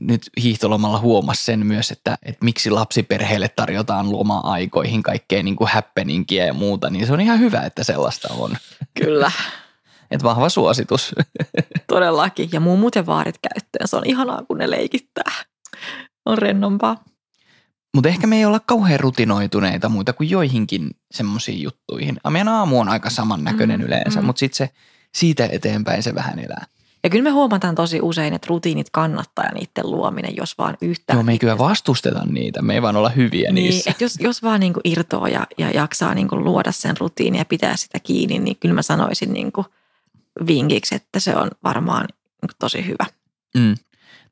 [0.00, 6.44] nyt hiihtolomalla huomasi sen myös, että, että miksi lapsiperheille tarjotaan loma-aikoihin kaikkea niin kuin happeningia
[6.46, 8.56] ja muuta, niin se on ihan hyvä, että sellaista on.
[9.02, 9.30] Kyllä,
[10.10, 11.14] Että vahva suositus.
[11.88, 12.48] todellakin.
[12.52, 13.88] Ja mummut ja vaarit käyttöön.
[13.88, 15.32] Se on ihanaa, kun ne leikittää.
[16.26, 17.04] On rennompaa.
[17.94, 22.16] Mutta ehkä me ei olla kauhean rutinoituneita muuta kuin joihinkin semmoisiin juttuihin.
[22.24, 24.26] A, Meidän aamu on aika samannäköinen Mm, yleensä, mm.
[24.26, 24.70] mutta sitten se
[25.14, 26.66] siitä eteenpäin se vähän elää.
[27.04, 31.16] Ja kyllä me huomataan tosi usein, että rutiinit kannattaa ja niiden luominen, jos vaan yhtään.
[31.16, 33.90] Joo, me ei kyllä vastusteta niitä, me ei vaan olla hyviä Niin, niissä.
[33.90, 37.38] että jos, jos vaan niin kuin irtoaa ja, ja jaksaa niin kuin luoda sen rutiinin
[37.38, 39.66] ja pitää sitä kiinni, niin kyllä mä sanoisin niin kuin
[40.46, 42.08] vinkiksi, että se on varmaan
[42.58, 43.06] tosi hyvä.
[43.56, 43.74] Mm.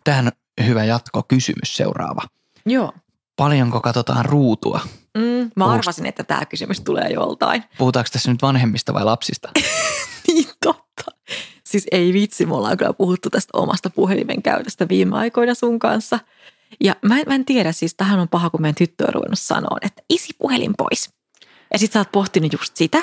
[0.05, 2.23] Tähän on hyvä jatkokysymys seuraava.
[2.67, 2.93] Joo.
[3.37, 4.81] Paljonko katsotaan ruutua?
[5.19, 7.65] Mm, mä Puhust- arvasin, että tämä kysymys tulee joltain.
[7.79, 9.49] Puhutaanko tässä nyt vanhemmista vai lapsista?
[10.29, 11.05] Niin totta.
[11.65, 16.19] Siis ei vitsi, me ollaan kyllä puhuttu tästä omasta puhelimen käytöstä viime aikoina sun kanssa.
[16.81, 19.39] Ja mä en, mä en tiedä, siis tähän on paha, kun meidän tyttö on ruvennut
[19.39, 21.11] sanoa, että isi puhelin pois.
[21.73, 23.03] Ja sit sä oot pohtinut just sitä,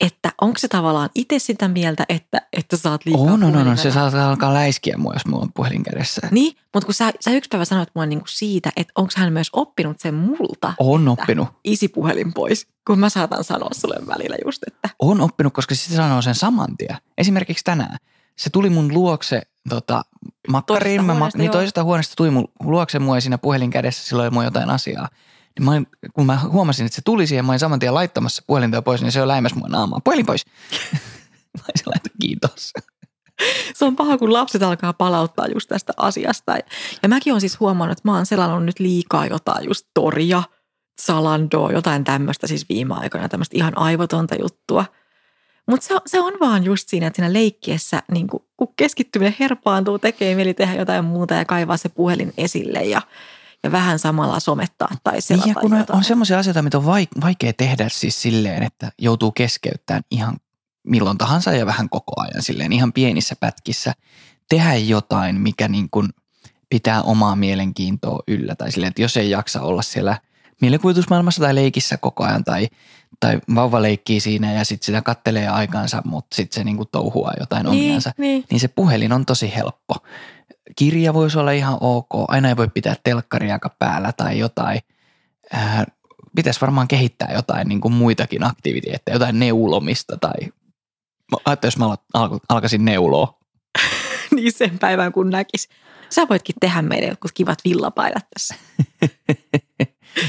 [0.00, 3.68] että onko se tavallaan itse sitä mieltä, että, että sä oot liikaa On, on, on,
[3.68, 3.78] on.
[3.78, 6.28] Se saattaa alkaa läiskiä mua, jos mulla on puhelin kädessä.
[6.30, 9.50] Niin, mutta kun sä, sä yksi päivä sanoit mulle niinku siitä, että onko hän myös
[9.52, 11.48] oppinut sen multa, On oppinut.
[11.64, 15.94] isi puhelin pois, kun mä saatan sanoa sulle välillä just, että On oppinut, koska se
[15.96, 16.96] sanoo sen saman tien.
[17.18, 17.96] Esimerkiksi tänään.
[18.38, 20.02] Se tuli mun luokse tota,
[20.48, 20.96] makkariin.
[20.96, 21.52] Toisesta Mä, huoneesta, niin joo.
[21.52, 25.08] toisesta huoneesta tuli mun luokse mua ja siinä puhelin kädessä silloin oli mua jotain asiaa.
[25.58, 28.42] Niin mä olin, kun mä huomasin, että se tuli siihen, mä olin saman tien laittamassa
[28.46, 30.02] puhelinta pois, niin se on läimäs mua naamaan.
[30.02, 30.46] Puhelin pois.
[31.58, 32.72] mä olisin laittanut kiitos.
[33.74, 36.56] se on paha, kun lapset alkaa palauttaa just tästä asiasta.
[37.02, 40.42] Ja mäkin olen siis huomannut, että mä oon selannut nyt liikaa jotain just toria,
[41.06, 44.84] Zalandoa, jotain tämmöistä siis viime aikoina, tämmöistä ihan aivotonta juttua.
[45.66, 49.36] Mutta se, on- se on vaan just siinä, että siinä leikkiessä, niin kun, kun keskittyminen
[49.40, 53.02] herpaantuu, tekee mieli tehdä jotain muuta ja kaivaa se puhelin esille ja,
[53.64, 55.96] ja vähän samalla somettaa tai selata Niin ja kun on, jotain.
[55.96, 60.36] on semmoisia asioita, mitä on vaik- vaikea tehdä siis silleen, että joutuu keskeyttämään ihan
[60.84, 63.92] milloin tahansa ja vähän koko ajan silleen ihan pienissä pätkissä
[64.48, 66.08] tehdä jotain, mikä niin kuin
[66.68, 70.18] pitää omaa mielenkiintoa yllä tai silleen, että jos ei jaksa olla siellä
[70.60, 72.68] mielikuvitusmaailmassa tai leikissä koko ajan tai,
[73.20, 77.34] tai vauva leikkii siinä ja sitten sitä kattelee aikansa, mutta sitten se niin kuin touhuaa
[77.40, 78.44] jotain niin, omiansa, niin.
[78.50, 79.94] niin se puhelin on tosi helppo.
[80.76, 82.08] Kirja voisi olla ihan ok.
[82.28, 84.80] Aina ei voi pitää telkkariakaan päällä tai jotain.
[85.52, 85.86] Ää,
[86.36, 90.48] pitäisi varmaan kehittää jotain niin kuin muitakin aktiviteetteja, jotain neulomista tai
[91.44, 93.38] ajattelin, jos mä al- al- alkaisin neuloa.
[94.36, 95.68] niin sen päivän kun näkis.
[96.10, 98.54] Sä voitkin tehdä meille jotkut kivat villapaidat tässä.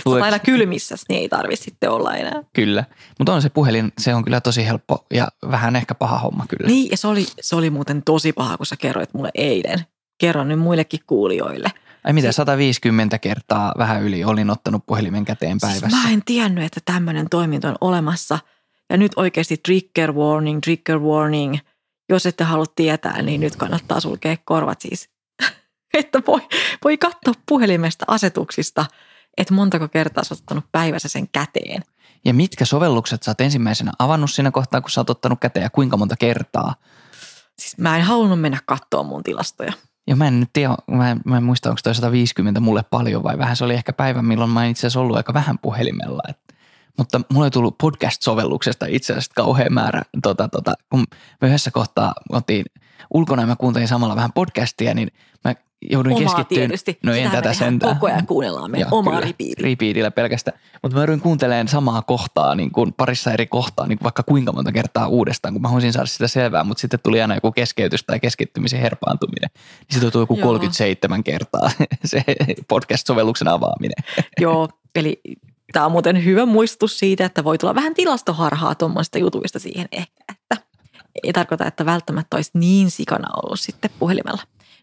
[0.24, 2.44] Aina kylmissä, niin ei tarvitse sitten olla enää.
[2.54, 2.84] Kyllä.
[3.20, 6.68] Mutta on se puhelin, se on kyllä tosi helppo ja vähän ehkä paha homma kyllä.
[6.68, 9.80] Niin, ja se oli, se oli muuten tosi paha, kun sä kerroit mulle eilen.
[10.22, 11.72] Kerron nyt muillekin kuulijoille.
[12.04, 15.90] Ai mitä, 150 kertaa vähän yli olin ottanut puhelimen käteen päivässä.
[15.90, 18.40] Siis mä en tiennyt, että tämmöinen toiminto on olemassa.
[18.90, 21.58] Ja nyt oikeasti trigger warning, trigger warning.
[22.10, 25.10] Jos ette halua tietää, niin nyt kannattaa sulkea korvat siis.
[26.00, 26.42] että voi,
[26.84, 28.86] voi katsoa puhelimesta asetuksista,
[29.38, 31.84] että montako kertaa sä oot ottanut päivässä sen käteen.
[32.26, 35.70] Ja mitkä sovellukset sä oot ensimmäisenä avannut siinä kohtaa, kun sä oot ottanut käteen ja
[35.70, 36.76] kuinka monta kertaa?
[37.60, 39.74] Siis mä en halunnut mennä katsoa mun tilastoja.
[40.12, 43.24] Ja mä en nyt tiedä, mä en, mä en muista, onko toi 150 mulle paljon
[43.24, 43.56] vai vähän.
[43.56, 46.22] Se oli ehkä päivä, milloin mä itse asiassa ollut aika vähän puhelimella.
[46.30, 46.56] Et,
[46.98, 50.02] mutta mulle ei tullut podcast-sovelluksesta itse asiassa kauhean määrä.
[50.24, 51.04] Tota, tota, kun
[51.42, 52.66] me yhdessä kohtaa oltiin
[53.14, 55.12] ulkona ja mä kuuntelin samalla vähän podcastia, niin
[55.44, 55.56] mä
[55.90, 56.56] jouduin Omaa keskittyä.
[56.56, 57.00] tietysti.
[57.04, 57.96] No en tätä sentään.
[57.96, 59.26] Koko ajan kuunnellaan meidän Joo, omaa kyllä.
[59.26, 59.64] ripiiriä.
[59.64, 60.60] Repeatillä pelkästään.
[60.84, 64.52] Mutta mä joudun kuuntelemaan samaa kohtaa niin kuin parissa eri kohtaa, niin kuin vaikka kuinka
[64.52, 68.04] monta kertaa uudestaan, kun mä haluaisin saada sitä selvää, mutta sitten tuli aina joku keskeytys
[68.04, 69.50] tai keskittymisen herpaantuminen.
[69.80, 70.48] Niin se tuntuu joku Joo.
[70.48, 71.72] 37 kertaa
[72.06, 72.24] se
[72.68, 74.04] podcast-sovelluksen avaaminen.
[74.42, 75.22] Joo, eli
[75.74, 80.24] tämä on muuten hyvä muistutus siitä, että voi tulla vähän tilastoharhaa tuommoista jutuista siihen ehkä,
[80.30, 80.58] että
[81.24, 84.42] ei tarkoita, että välttämättä olisi niin sikana ollut sitten puhelimella.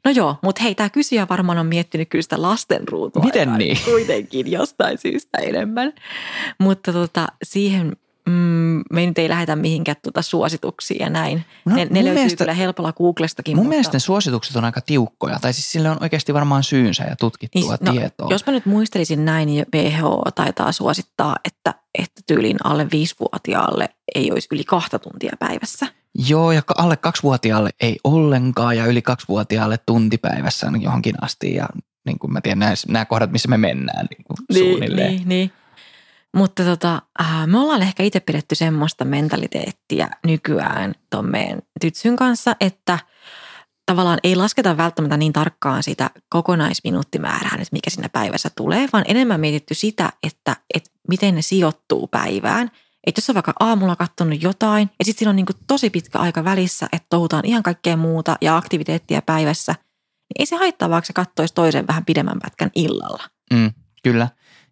[0.08, 3.22] No joo, mutta hei, tämä kysyjä varmaan on miettinyt kyllä sitä lastenruutua.
[3.22, 3.78] Miten niin?
[3.90, 5.92] Kuitenkin jostain syystä enemmän.
[6.58, 7.96] Mutta tota, siihen
[8.28, 11.44] mm, me nyt ei lähetä mihinkään tuota suosituksia ja näin.
[11.64, 13.56] No, ne ne löytyy mielestä- kyllä helpolla Googlestakin.
[13.56, 13.70] Mun mutta...
[13.70, 17.76] mielestä ne suositukset on aika tiukkoja, tai siis sille on oikeasti varmaan syynsä ja tutkittua
[17.80, 18.28] Niin, tietoa.
[18.30, 24.32] Jos mä nyt muistelisin näin, niin WHO taitaa suosittaa, että, että tyyliin alle viisivuotiaalle ei
[24.32, 25.86] olisi yli kahta tuntia päivässä.
[26.28, 31.68] Joo, ja alle kaksivuotiaalle ei ollenkaan, ja yli kaksivuotiaalle tuntipäivässä on johonkin asti, ja
[32.06, 35.10] niin kuin mä tiedän, nämä, nämä kohdat, missä me mennään niin kuin suunnilleen.
[35.16, 35.52] Niin, niin.
[36.36, 42.56] Mutta tota, äh, me ollaan ehkä itse pidetty semmoista mentaliteettia nykyään ton meidän tytsyn kanssa,
[42.60, 42.98] että
[43.86, 49.40] tavallaan ei lasketa välttämättä niin tarkkaan sitä kokonaisminuuttimäärää nyt, mikä siinä päivässä tulee, vaan enemmän
[49.40, 52.70] mietitty sitä, että, että miten ne sijoittuu päivään.
[53.06, 56.44] Että jos on vaikka aamulla katsonut jotain ja sitten siinä on niin tosi pitkä aika
[56.44, 61.12] välissä, että touhutaan ihan kaikkea muuta ja aktiviteettia päivässä, niin ei se haittaa, vaikka se
[61.12, 63.22] kattoisi toisen vähän pidemmän pätkän illalla.
[63.52, 63.70] Mm,
[64.02, 64.28] kyllä.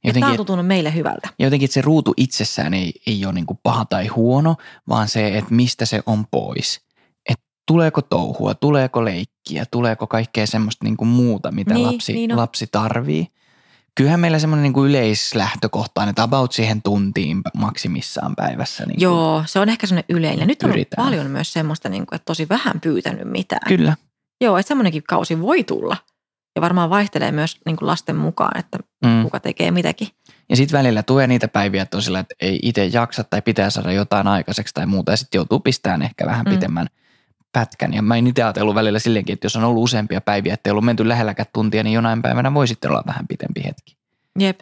[0.07, 1.29] Ja tämä on Jotenkin, tuntunut meille hyvältä.
[1.39, 4.57] ja jotenkin että se ruutu itsessään ei, ei ole niin paha tai huono,
[4.89, 6.81] vaan se, että mistä se on pois.
[7.29, 12.39] Että tuleeko touhua, tuleeko leikkiä, tuleeko kaikkea semmoista niin muuta, mitä Niin, lapsi, niin on.
[12.39, 13.27] lapsi tarvii.
[13.95, 18.87] Kyllähän meillä semmoinen niin kuin yleislähtökohtainen, että about siihen tuntiin maksimissaan päivässä.
[18.87, 20.49] Niin Joo, se on ehkä semmoinen yleinen.
[20.49, 23.69] Nyt on paljon myös semmoista, niin kuin, että tosi vähän pyytänyt mitään.
[23.69, 23.97] Kyllä.
[24.41, 25.97] Joo, että semmoinenkin kausi voi tulla.
[26.57, 29.23] Ja varmaan vaihtelee myös niin kuin lasten mukaan, että Mm.
[29.23, 30.09] kuka tekee mitäkin.
[30.49, 33.71] Ja sitten välillä tulee niitä päiviä, että on sillä, että ei itse jaksa tai pitää
[33.71, 35.13] saada jotain aikaiseksi tai muuta.
[35.13, 36.51] Ja sitten joutuu pistämään ehkä vähän Mm.
[36.51, 36.87] pitemmän
[37.53, 37.95] pätkän.
[37.95, 40.73] Ja mä en itse ajatellut välillä silleenkin, että jos on ollut useampia päiviä, että ei
[40.73, 43.97] ollut menty lähelläkään tuntia, niin jonain päivänä voi sitten olla vähän pitempi hetki.
[44.39, 44.61] Jep.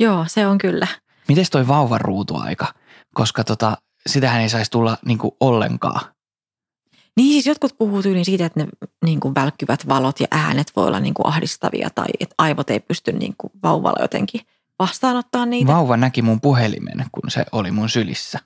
[0.00, 0.86] Joo, se on kyllä.
[1.28, 2.66] Mites toi vauvan ruutuaika?
[3.14, 3.76] Koska tota,
[4.06, 6.00] sitähän ei saisi tulla niinku ollenkaan.
[7.16, 8.68] Niin siis jotkut puhuu tyyliin siitä, että ne
[9.04, 12.80] niin kuin välkkyvät valot ja äänet voi olla niin kuin ahdistavia tai että aivot ei
[12.80, 14.40] pysty niin kuin vauvalla jotenkin
[14.78, 15.72] vastaanottaa niitä.
[15.72, 18.38] Vauva näki mun puhelimen, kun se oli mun sylissä.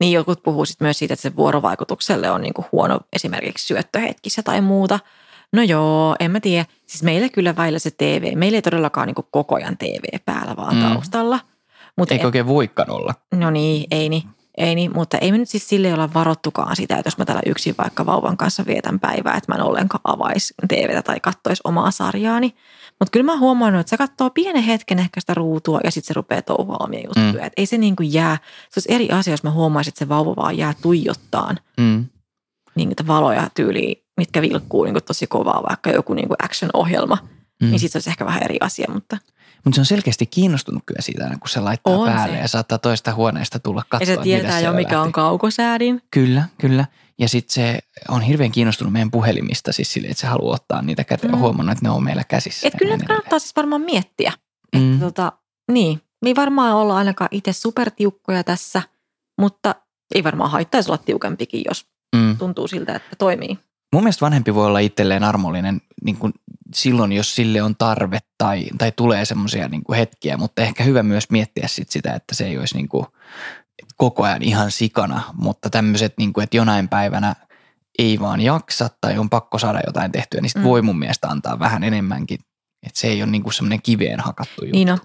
[0.00, 4.60] Niin jotkut puhuu sit myös siitä, että se vuorovaikutukselle on niinku huono esimerkiksi syöttöhetkissä tai
[4.60, 5.00] muuta.
[5.52, 6.64] No joo, en mä tiedä.
[6.86, 10.76] Siis meillä kyllä välillä se TV, meillä ei todellakaan niinku koko ajan TV päällä vaan
[10.76, 10.82] Mm.
[10.82, 11.40] taustalla.
[11.96, 13.14] Mut Eikö oikein voikaan olla?
[13.34, 14.22] No niin, ei niin.
[14.58, 17.42] Ei niin, mutta ei me nyt siis sille olla varottukaan sitä, että jos mä täällä
[17.46, 21.90] yksin vaikka vauvan kanssa vietän päivää, että mä en ollenkaan avaisi TVtä tai kattoisi omaa
[21.90, 22.54] sarjaani.
[23.00, 26.14] Mutta kyllä mä huomannut, että se katsoo pienen hetken ehkä sitä ruutua ja sitten se
[26.14, 27.42] rupeaa touhua omia juttuja.
[27.42, 27.46] Mm.
[27.46, 28.38] Et ei se niin kuin jää,
[28.70, 32.06] se olisi eri asia, jos mä huomaisin, että se vauva vaan jää tuijottaan Mm.
[32.74, 37.18] niin valoja tyyliin, mitkä vilkkuu niin kuin tosi kovaa, vaikka joku niin kuin action-ohjelma,
[37.62, 37.70] mm.
[37.70, 39.18] niin sitten se olisi ehkä vähän eri asia, mutta
[39.64, 42.42] Mutta se on selkeästi kiinnostunut kyllä siitä, aina kun se laittaa On päälle se.
[42.42, 45.12] ja saattaa toista huoneesta tulla ja katsoa, se että tietää mitä jo, mikä on lähti.
[45.12, 46.02] kaukosäädin.
[46.10, 46.84] Kyllä, kyllä.
[47.18, 51.04] Ja sitten se on hirveän kiinnostunut meidän puhelimista siis sille, että se haluaa ottaa niitä
[51.04, 51.32] käteen.
[51.34, 51.38] Mm.
[51.38, 52.68] Huomannut, että ne on meillä käsissä.
[52.68, 54.32] Et kyllä ja nyt niin kannattaa siis varmaan miettiä.
[54.76, 54.92] Mm.
[54.94, 55.32] Että tota,
[55.72, 58.82] niin, me ei varmaan olla ainakaan itse supertiukkoja tässä,
[59.40, 59.74] mutta
[60.14, 62.36] ei varmaan haittaisi olla tiukempikin, jos Mm.
[62.38, 63.58] tuntuu siltä, että toimii.
[63.92, 66.32] Mun mielestä vanhempi voi olla itselleen armollinen niin kuin
[66.74, 71.30] silloin, jos sille on tarve tai, tai tulee semmoisia niin hetkiä, mutta ehkä hyvä myös
[71.30, 73.06] miettiä sit sitä, että se ei olisi niin kuin
[73.96, 77.34] koko ajan ihan sikana, mutta tämmöiset, niin kuin, että jonain päivänä
[77.98, 80.64] ei vaan jaksa tai on pakko saada jotain tehtyä, niin sit Mm.
[80.68, 82.38] voi mun mielestä antaa vähän enemmänkin.
[82.86, 84.76] Että se ei ole niin kuin semmoinen kiveen hakattu juttu.
[84.76, 84.98] Niin on.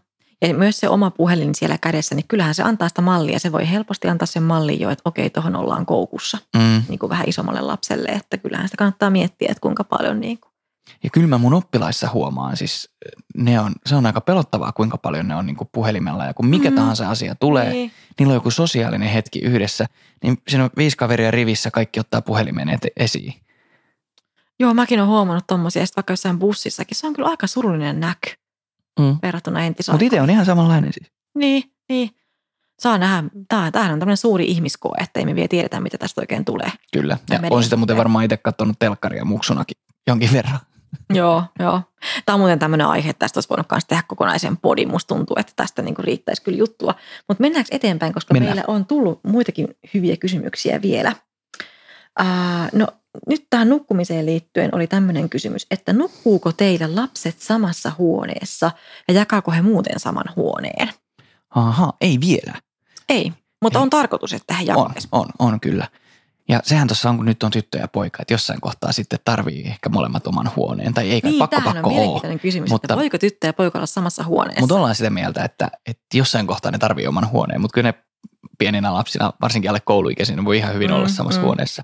[0.47, 3.39] Ja myös se oma puhelin siellä kädessä, niin kyllähän se antaa sitä mallia.
[3.39, 6.37] Se voi helposti antaa sen mallin jo, että okei, tuohon ollaan koukussa.
[6.55, 6.83] Mm.
[6.89, 10.53] Niin kuin vähän isommalle lapselle, että kyllähän sitä kannattaa miettiä, että kuinka paljon niin kuin.
[11.03, 12.89] Ja kyllä mä mun oppilaissa huomaan, siis
[13.35, 16.25] ne on, se on aika pelottavaa, kuinka paljon ne on niin kuin puhelimella.
[16.25, 16.75] Ja kun mikä Mm.
[16.75, 17.91] tahansa asia tulee, Niin.
[18.19, 19.85] niillä on joku sosiaalinen hetki yhdessä,
[20.23, 23.33] niin siinä on viisi kaveria rivissä, kaikki ottaa puhelimen esiin.
[24.59, 26.97] Joo, mäkin olen huomannut tommosia, sitten vaikka jossain bussissakin.
[26.97, 28.31] Se on kyllä aika surullinen näky
[28.99, 29.17] Mm.
[29.21, 30.03] verrattuna Mutta entisaikaan.
[30.03, 31.11] itse on ihan samanlainen siis.
[31.35, 32.09] Niin, niin.
[32.79, 33.29] Saa nähdä.
[33.47, 36.71] Tämä, tämähän on tämmöinen suuri ihmiskoe, että me vielä tiedetä, mitä tästä oikein tulee.
[36.93, 37.17] Kyllä.
[37.29, 39.77] Ja on sitä muuten varmaan itse katsonut telkkaria muksunakin
[40.07, 40.59] jonkin verran.
[41.09, 41.81] joo, joo.
[42.25, 44.89] Tämä on muuten tämmöinen aihe, että tästä olisi voinut myös tehdä kokonaisen podin.
[44.89, 46.95] Musta tuntuu, että tästä niin kuin riittäisi kyllä juttua.
[47.27, 48.57] Mutta mennäänkö eteenpäin, koska Mennään.
[48.57, 51.15] meillä on tullut muitakin hyviä kysymyksiä vielä.
[52.19, 52.87] Ää, no
[53.27, 58.71] nyt tähän nukkumiseen liittyen oli tämmöinen kysymys, että nukkuuko teillä lapset samassa huoneessa
[59.07, 60.89] ja jakaako he muuten saman huoneen?
[61.49, 62.53] Aha, ei vielä.
[63.09, 63.83] Ei, mutta Ei.
[63.83, 65.09] on tarkoitus, että he On, jakaisivat.
[65.11, 65.87] on, on kyllä.
[66.49, 69.63] Ja sehän tuossa on, kun nyt on tyttö ja poika, että jossain kohtaa sitten tarvii
[69.65, 70.93] ehkä molemmat oman huoneen.
[70.93, 72.39] Tai ei kai Niin, pakko pakko on ole.
[72.39, 74.59] kysymys, mutta- että voiko tyttö ja poika olla samassa huoneessa?
[74.61, 77.93] Mutta ollaan sitä mieltä, että, että jossain kohtaa ne tarvii oman huoneen, mutta kyllä ne
[78.57, 81.45] pieninä lapsina, varsinkin alle kouluikäisinä, voi ihan hyvin Mm, olla samassa mm.
[81.45, 81.83] huoneessa.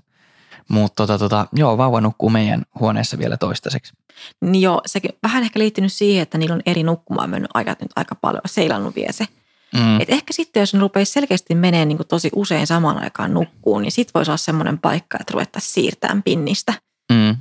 [0.70, 3.92] Mutta tota, tota, joo, vauva nukkuu meidän huoneessa vielä toistaiseksi.
[4.40, 7.90] Niin joo, sekin vähän ehkä liittynyt siihen, että niillä on eri nukkumaan mennyt ajat nyt
[7.96, 9.26] aika paljon, seilannut vie se.
[9.74, 10.00] Mm.
[10.00, 13.92] Et ehkä sitten, jos ne rupeisi selkeästi menee niin tosi usein samaan aikaan nukkuun, niin
[13.92, 16.74] sitten voisi olla semmoinen paikka, että ruvettaisiin siirtämään pinnistä.
[17.12, 17.36] Mm.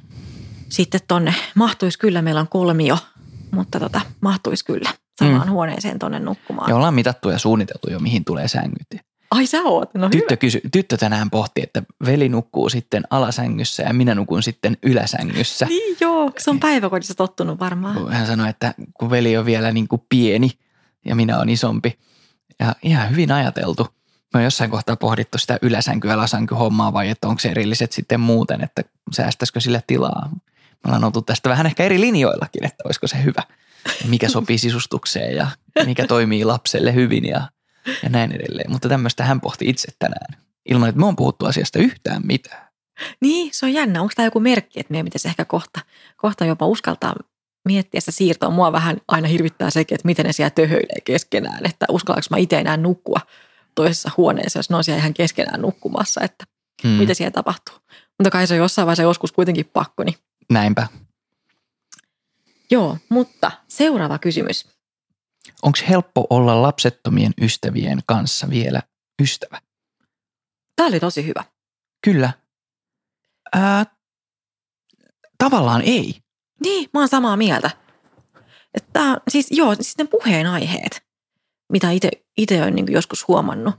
[0.70, 2.98] Sitten tonne mahtuisi kyllä, meillä on kolmio,
[3.52, 5.52] mutta tota, mahtuisi kyllä samaan mm.
[5.52, 6.70] huoneeseen tonne nukkumaan.
[6.70, 9.09] Ja ollaan mitattu ja suunniteltu jo, mihin tulee sängyt.
[9.32, 10.38] Ai sä oot, no Tyttö, hyvä.
[10.38, 15.66] kysy, tyttö tänään pohti, että veli nukkuu sitten alasängyssä ja minä nukun sitten yläsängyssä.
[15.66, 18.12] Niin joo, se on päiväkodissa tottunut varmaan.
[18.12, 20.52] Hän sanoi, että kun veli on vielä niin kuin pieni
[21.06, 22.00] ja minä olen isompi.
[22.60, 23.88] Ja ihan hyvin ajateltu.
[24.34, 27.92] Me on jossain kohtaa pohdittu sitä yläsänky- ja alasänky hommaa vai että onko se erilliset
[27.92, 28.84] sitten muuten, että
[29.16, 30.30] säästäisikö sillä tilaa.
[30.84, 33.44] Me ollaan oltu tästä vähän ehkä eri linjoillakin, että olisiko se hyvä.
[34.08, 35.48] Mikä sopii sisustukseen ja
[35.86, 37.42] mikä toimii lapselle hyvin ja,
[38.04, 38.72] ja näin edelleen.
[38.72, 40.42] Mutta tämmöistä hän pohti itse tänään.
[40.70, 42.70] Ilman, että me on puhuttu asiasta yhtään mitään.
[43.22, 44.02] Niin, se on jännä.
[44.02, 45.80] Onko tämä joku merkki, että meidän pitäisi ehkä kohta,
[46.18, 47.16] kohta jopa uskaltaa
[47.66, 48.50] miettiä sitä siirtoa.
[48.50, 51.66] Mua vähän aina hirvittää sekin, että miten ne siellä töhöilee keskenään.
[51.66, 53.20] Että uskallanko mä itse enää nukkua
[53.76, 56.46] toisessa huoneessa, jos ne on siellä ihan keskenään nukkumassa, että
[56.84, 57.76] Mm, mitä siellä tapahtuu.
[58.18, 60.04] Mutta kai se on jossain vaiheessa joskus kuitenkin pakko.
[60.04, 60.16] Niin.
[60.50, 60.88] Näinpä.
[62.72, 64.68] Joo, mutta seuraava kysymys.
[65.62, 68.82] Onko helppo olla lapsettomien ystävien kanssa vielä
[69.22, 69.62] ystävä?
[70.76, 71.44] Tämä oli tosi hyvä.
[72.04, 72.34] Kyllä.
[73.54, 73.86] Ää,
[75.38, 76.16] tavallaan ei.
[76.64, 77.72] Niin, mä oon samaa mieltä.
[78.74, 81.04] Että, siis joo, siis ne puheenaiheet,
[81.72, 81.88] mitä
[82.38, 83.76] itse olen niin joskus huomannut,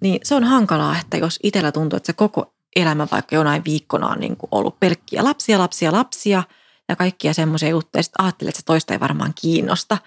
[0.00, 4.08] niin se on hankalaa, että jos itsellä tuntuu, että se koko elämä vaikka jonain viikkona
[4.08, 6.42] on niin kuin ollut pelkkiä lapsia, lapsia, lapsia
[6.88, 9.98] ja kaikkia semmoisia juttuja, ja sitten ajattelee, että se toista ei varmaan kiinnosta,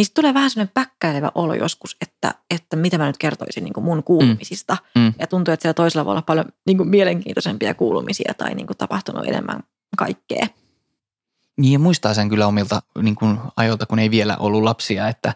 [0.00, 3.72] niin sitten tulee vähän semmoinen päkkäilevä olo joskus, että, että mitä mä nyt kertoisin niin
[3.72, 4.76] kuin mun kuulumisista.
[4.94, 5.12] Mm.
[5.18, 8.76] Ja tuntuu, että siellä toisella voi olla paljon niin kuin mielenkiintoisempia kuulumisia tai niin kuin
[8.76, 9.60] tapahtunut enemmän
[9.96, 10.46] kaikkea.
[11.58, 15.34] Niin ja muistaa sen kyllä omilta niin kuin ajoilta, kun ei vielä ollut lapsia, että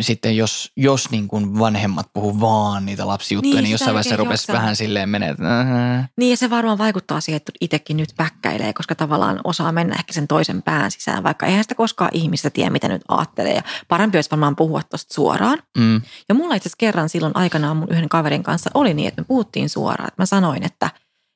[0.00, 4.52] sitten jos, jos niin kuin vanhemmat puhuu vaan niitä lapsijuttuja, Niin, niin, jossain vaiheessa rupesi
[4.52, 5.34] vähän silleen menee,
[6.16, 10.12] Niin ja se varmaan vaikuttaa siihen, että itsekin nyt päkkäilee, koska tavallaan osaa mennä ehkä
[10.12, 13.54] sen toisen pään sisään, vaikka eihän sitä koskaan ihmistä tiedä, mitä nyt ajattelee.
[13.54, 15.58] Ja parempi olisi varmaan puhua tuosta suoraan.
[15.78, 19.20] mm, Ja mulla itse asiassa kerran silloin aikanaan mun yhden kaverin kanssa oli niin, että
[19.20, 20.08] me puhuttiin suoraan.
[20.08, 20.90] Että mä sanoin, että,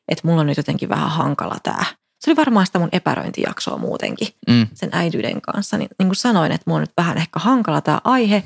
[0.08, 1.84] että mulla on nyt jotenkin vähän hankala tämä.
[2.20, 5.78] Se oli varmaan sitä mun epäröintijaksoa muutenkin mm, sen äityyden kanssa.
[5.78, 8.42] Niin, niin kuin sanoin, että mulla on nyt vähän ehkä hankala tämä aihe.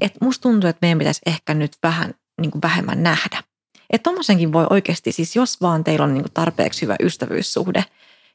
[0.00, 3.42] Että musta tuntuu, että meidän pitäisi ehkä nyt vähän niin kuin vähemmän nähdä.
[3.90, 7.84] Että tommosenkin voi oikeasti, siis jos vaan teillä on niin kuin tarpeeksi hyvä ystävyyssuhde,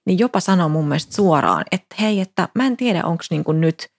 [0.06, 3.62] niin jopa sanoa mun mielestä suoraan, että hei, että mä en tiedä, onko niin kuin
[3.62, 3.90] nyt,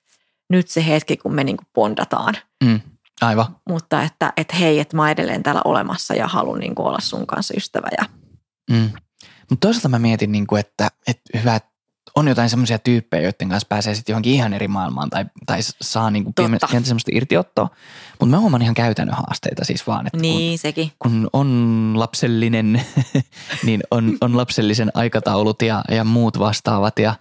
[0.51, 2.35] nyt se hetki, kun me niin kuin bondataan.
[2.65, 2.81] mm,
[3.21, 3.57] aivan.
[3.69, 7.27] Mutta että, että hei, että mä edelleen täällä olemassa ja haluan niin kuin olla sun
[7.27, 7.89] kanssa ystävä.
[7.99, 8.05] Ja,
[8.71, 8.91] Mm.
[9.51, 11.71] Mutta toisaalta mä mietin, niin kuin, että, että hyvä, että
[12.17, 16.11] on jotain semmoisia tyyppejä, joiden kanssa pääsee sitten johonkin ihan eri maailmaan tai, tai saa
[16.11, 17.69] niin kuin pientä, pientä semmoista irtiottoa.
[18.21, 20.93] Mutta mä huomaan ihan käytännön haasteita siis vaan, että kun, niin, sekin.
[20.99, 22.83] kun on lapsellinen,
[23.67, 27.15] niin on, on lapsellisen aikataulut ja, ja muut vastaavat ja,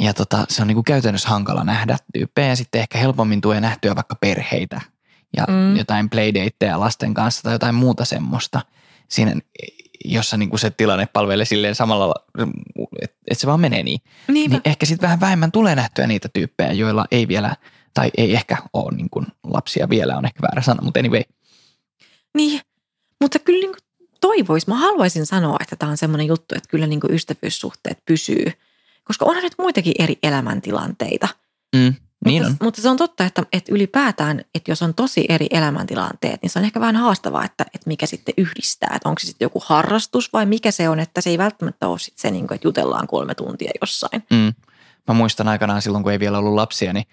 [0.00, 3.60] ja tota, se on niin kuin käytännössä hankala nähdä tyyppejä ja sitten ehkä helpommin tulee
[3.60, 4.80] nähtyä vaikka perheitä
[5.36, 5.76] ja mm.
[5.76, 8.60] jotain playdateja lasten kanssa tai jotain muuta semmoista.
[9.08, 9.32] Siinä,
[10.04, 12.14] jossa niin kuin se tilanne palvelee silleen samalla,
[13.02, 14.00] että et se vaan menee niin.
[14.28, 14.56] Niinpä.
[14.56, 17.56] Niin ehkä sitten vähän vähemmän tulee nähtyä niitä tyyppejä, joilla ei vielä,
[17.94, 21.22] tai ei ehkä ole niin kuin lapsia vielä, on ehkä väärä sana, mutta anyway.
[22.34, 22.60] Niin,
[23.20, 23.76] mutta kyllä niin
[24.20, 28.52] toivois, mä haluaisin sanoa, että tämä on semmoinen juttu, että kyllä niin ystävyyssuhteet pysyy.
[29.04, 31.28] Koska onhan nyt muitakin eri elämäntilanteita.
[31.76, 31.94] Mm,
[32.26, 32.66] niin mutta, on.
[32.66, 36.58] mutta se on totta, että, että ylipäätään, että jos on tosi eri elämäntilanteet, niin se
[36.58, 38.92] on ehkä vähän haastavaa, että, että mikä sitten yhdistää.
[38.96, 41.98] Että onko se sitten joku harrastus vai mikä se on, että se ei välttämättä ole
[41.98, 44.24] sitten se, niin kuin, että jutellaan kolme tuntia jossain.
[44.30, 44.54] Mm.
[45.08, 47.06] Mä muistan aikanaan silloin, kun ei vielä ollut lapsia, niin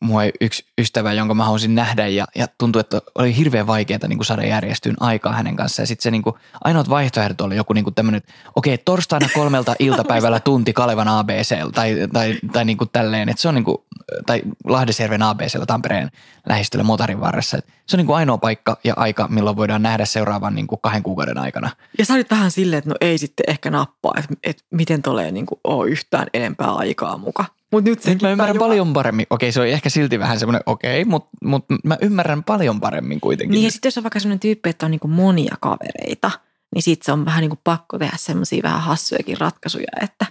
[0.00, 4.18] mua yksi ystävä, jonka mä halusin nähdä ja, ja tuntui, että oli hirveän vaikeaa niin
[4.18, 5.82] kuin saada järjestyyn aikaa hänen kanssaan.
[5.82, 9.28] Ja sitten se niin kuin, ainoat vaihtoehdot oli joku niin kuin tämmöinen, että okei, torstaina
[9.34, 13.64] kolmelta iltapäivällä tunti Kalevan ABC tai, tai, tai niin kuin tälleen, että se on niin
[13.64, 13.78] kuin,
[14.26, 16.10] tai Lahdesjärven ABC Tampereen
[16.46, 17.58] lähistöllä Motarin varressa.
[17.58, 20.80] Että se on niin kuin ainoa paikka ja aika, milloin voidaan nähdä seuraavan niin kuin
[20.82, 21.70] kahden kuukauden aikana.
[21.98, 25.30] Ja sä olit vähän silleen, että no ei sitten ehkä nappaa, että, että miten tulee
[25.30, 27.44] niin kuin ole yhtään enempää aikaa muka.
[27.72, 28.68] Mut nyt, nyt mä ymmärrän tajua.
[28.68, 29.26] paljon paremmin.
[29.30, 33.54] Okei, se on ehkä silti vähän semmoinen okei, mutta mut mä ymmärrän paljon paremmin kuitenkin.
[33.54, 36.30] Niin ja sitten jos on vaikka semmoinen tyyppi, että on niin kuin monia kavereita,
[36.74, 40.26] niin sitten se on vähän niin kuin pakko tehdä semmoisia vähän hassujakin ratkaisuja, että,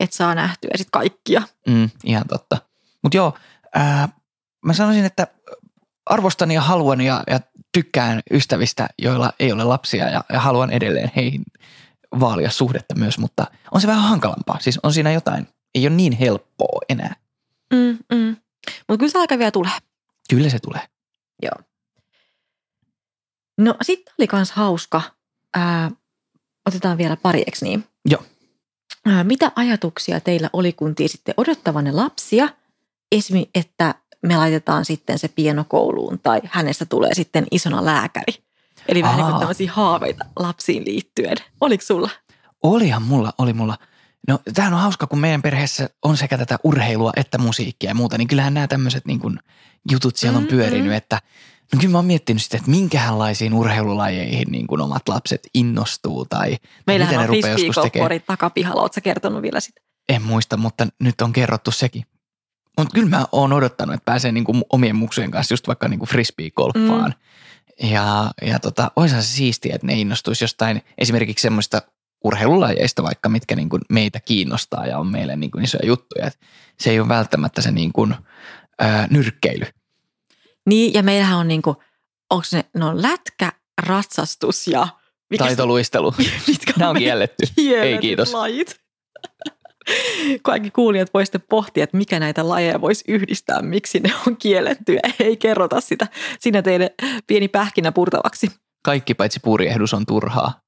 [0.00, 1.42] että saa nähtyä sitten kaikkia.
[1.66, 2.56] Mm, ihan totta.
[3.02, 3.34] Mutta joo,
[3.74, 4.08] ää,
[4.64, 5.26] mä sanoisin, että
[6.06, 7.40] arvostan ja haluan ja, ja
[7.72, 11.42] tykkään ystävistä, joilla ei ole lapsia ja, ja haluan edelleen heihin
[12.20, 14.58] vaalia suhdetta myös, mutta on se vähän hankalampaa.
[14.60, 15.48] Siis on siinä jotain,
[15.78, 17.16] ei ole niin helppoa enää.
[17.74, 18.36] Mm, mm.
[18.88, 19.78] Mutta kyllä se aika vielä tulee.
[20.30, 20.82] Kyllä se tulee.
[21.42, 21.54] Joo.
[23.58, 25.02] No sitten oli kans hauska.
[25.54, 25.90] Ää,
[26.66, 27.84] otetaan vielä pari, eikö niin?
[28.04, 28.22] Joo.
[29.06, 32.48] Ää, mitä ajatuksia teillä oli, kun tiesitte odottavanne lapsia?
[33.12, 38.34] Esmi, että me laitetaan sitten se pienokouluun tai hänestä tulee sitten isona lääkäri.
[38.88, 39.38] Eli vähän niin kuin Aa.
[39.38, 41.36] tämmöisiä haaveita lapsiin liittyen.
[41.60, 42.10] Oliko sulla?
[42.62, 43.78] Olihan mulla, oli mulla.
[44.28, 48.18] No tämähän on hauska, kun meidän perheessä on sekä tätä urheilua että musiikkia ja muuta,
[48.18, 49.38] niin kyllähän nämä tämmöiset niin kuin
[49.90, 50.92] jutut siellä on Mm, pyörinyt, mm.
[50.96, 51.22] että
[51.74, 56.56] no kyllä mä oon miettinyt sitä, että minkälaisiin urheilulajeihin niin kuin omat lapset innostuu tai
[56.86, 58.20] Meillähän miten on ne rupeaa joskus tekemään.
[58.26, 58.82] takapihalla.
[58.82, 59.80] Oletko kertonut vielä sitä?
[60.08, 62.04] En muista, mutta nyt on kerrottu sekin.
[62.78, 67.14] Mutta kyllä mä oon odottanut, että pääsee niinku omien muksujen kanssa just vaikka niinku frisbee-golfaan.
[67.82, 67.88] Mm.
[67.88, 71.82] Ja, ja tota, se siistiä, että ne innostuisi jostain esimerkiksi semmoista
[72.24, 76.26] urheilulajeista vaikka, mitkä niinku meitä kiinnostaa ja on meille niinku isoja juttuja.
[76.26, 76.40] Et
[76.78, 78.08] se ei ole välttämättä se niinku,
[78.78, 79.66] ää, nyrkkeily.
[80.66, 81.76] Niin, ja meillähän on niinku,
[82.30, 83.52] onko ne, no lätkä,
[83.86, 84.88] ratsastus ja...
[85.30, 86.14] mikä Taitoluistelu.
[86.48, 87.46] Mitkä Nämä on meidän kielletty.
[87.82, 88.32] Ei kiitos.
[88.32, 88.80] Lajit.
[90.42, 94.94] Kaikki kuulijat voi sitten pohtia, että mikä näitä lajeja voisi yhdistää, miksi ne on kielletty
[94.94, 96.06] ja ei kerrota sitä
[96.38, 96.94] sinä teille
[97.26, 98.50] pieni pähkinä purtavaksi.
[98.84, 100.60] Kaikki paitsi purjehdus on turhaa.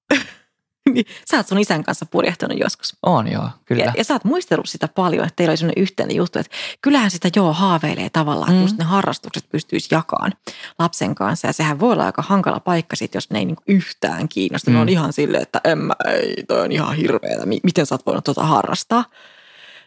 [0.94, 2.96] Niin, sä oot sun isän kanssa purjehtanut joskus.
[3.02, 3.84] On joo, kyllä.
[3.84, 7.10] Ja, ja sä oot muistellut sitä paljon, että teillä oli sellainen yhteinen juttu, että kyllähän
[7.10, 8.62] sitä joo haaveilee tavallaan, että Mm.
[8.62, 10.32] just ne harrastukset pystyisi jakamaan
[10.78, 11.46] lapsen kanssa.
[11.46, 14.70] Ja sehän voi olla aika hankala paikka sit, jos ne ei niinku yhtään kiinnosta.
[14.70, 14.74] Mm.
[14.74, 14.82] Ne Mm.
[14.82, 17.46] on ihan silleen, että en mä, ei, toi on ihan hirveetä.
[17.46, 19.04] Mi- Miten sä oot voinut tuota harrastaa?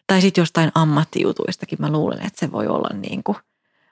[0.07, 3.35] Tai sitten jostain ammattijutuistakin mä luulen, että se voi olla niinku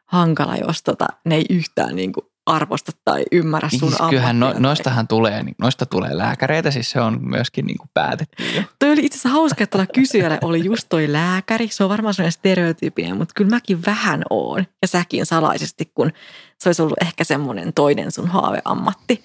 [0.06, 5.08] hankala, jos tota, ne ei yhtään niinku arvosta tai ymmärrä sun Siis kyllähän no, noistahan
[5.08, 8.64] tulee, niin noista tulee lääkäreitä, siis se on myöskin niinku päätetty jo.
[8.80, 11.68] Toi oli itse asiassa hauska, että tuolla kysyjällä oli just toi lääkäri.
[11.72, 14.66] Se on varmaan sellainen stereotypia, mutta kyllä mäkin vähän oon.
[14.82, 16.12] Ja säkin salaisesti, kun
[16.58, 19.24] se olisi ollut ehkä semmoinen toinen sun haaveammatti.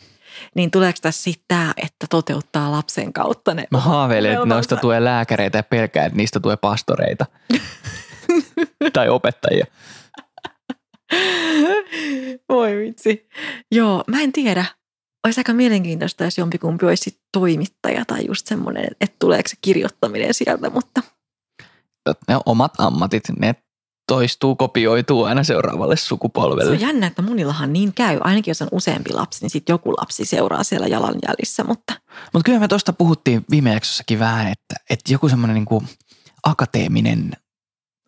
[0.55, 5.59] Niin tuleeko tässä tämä, että toteuttaa lapsen kautta ne Mä haaveilen, että noista tulee lääkäreitä
[5.59, 7.27] ja pelkään, että niistä tulee pastoreita.
[8.93, 9.67] tai opettajia.
[12.49, 13.29] Voi vitsi.
[13.73, 14.65] Joo, mä en tiedä.
[15.27, 20.71] Olisi aika mielenkiintoista, jos jompikumpi olisi toimittaja tai just semmoinen, että tuleeko se kirjoittaminen sieltä,
[20.71, 21.03] mutta
[22.29, 23.55] Ne omat ammatit, ne
[24.09, 26.73] toistuu, kopioituu aina seuraavalle Se sukupolvelle.
[26.73, 28.19] on jännä, että monillahan niin käy.
[28.25, 31.65] Ainakin jos on useampi lapsi, niin sitten joku lapsi seuraa siellä jalanjäljissä.
[31.65, 31.95] Mutta
[32.33, 35.83] Mutta kyllä me tuosta puhuttiin viime jaksossakin vähän, että, että joku semmoinen niinku
[36.43, 37.33] akateeminen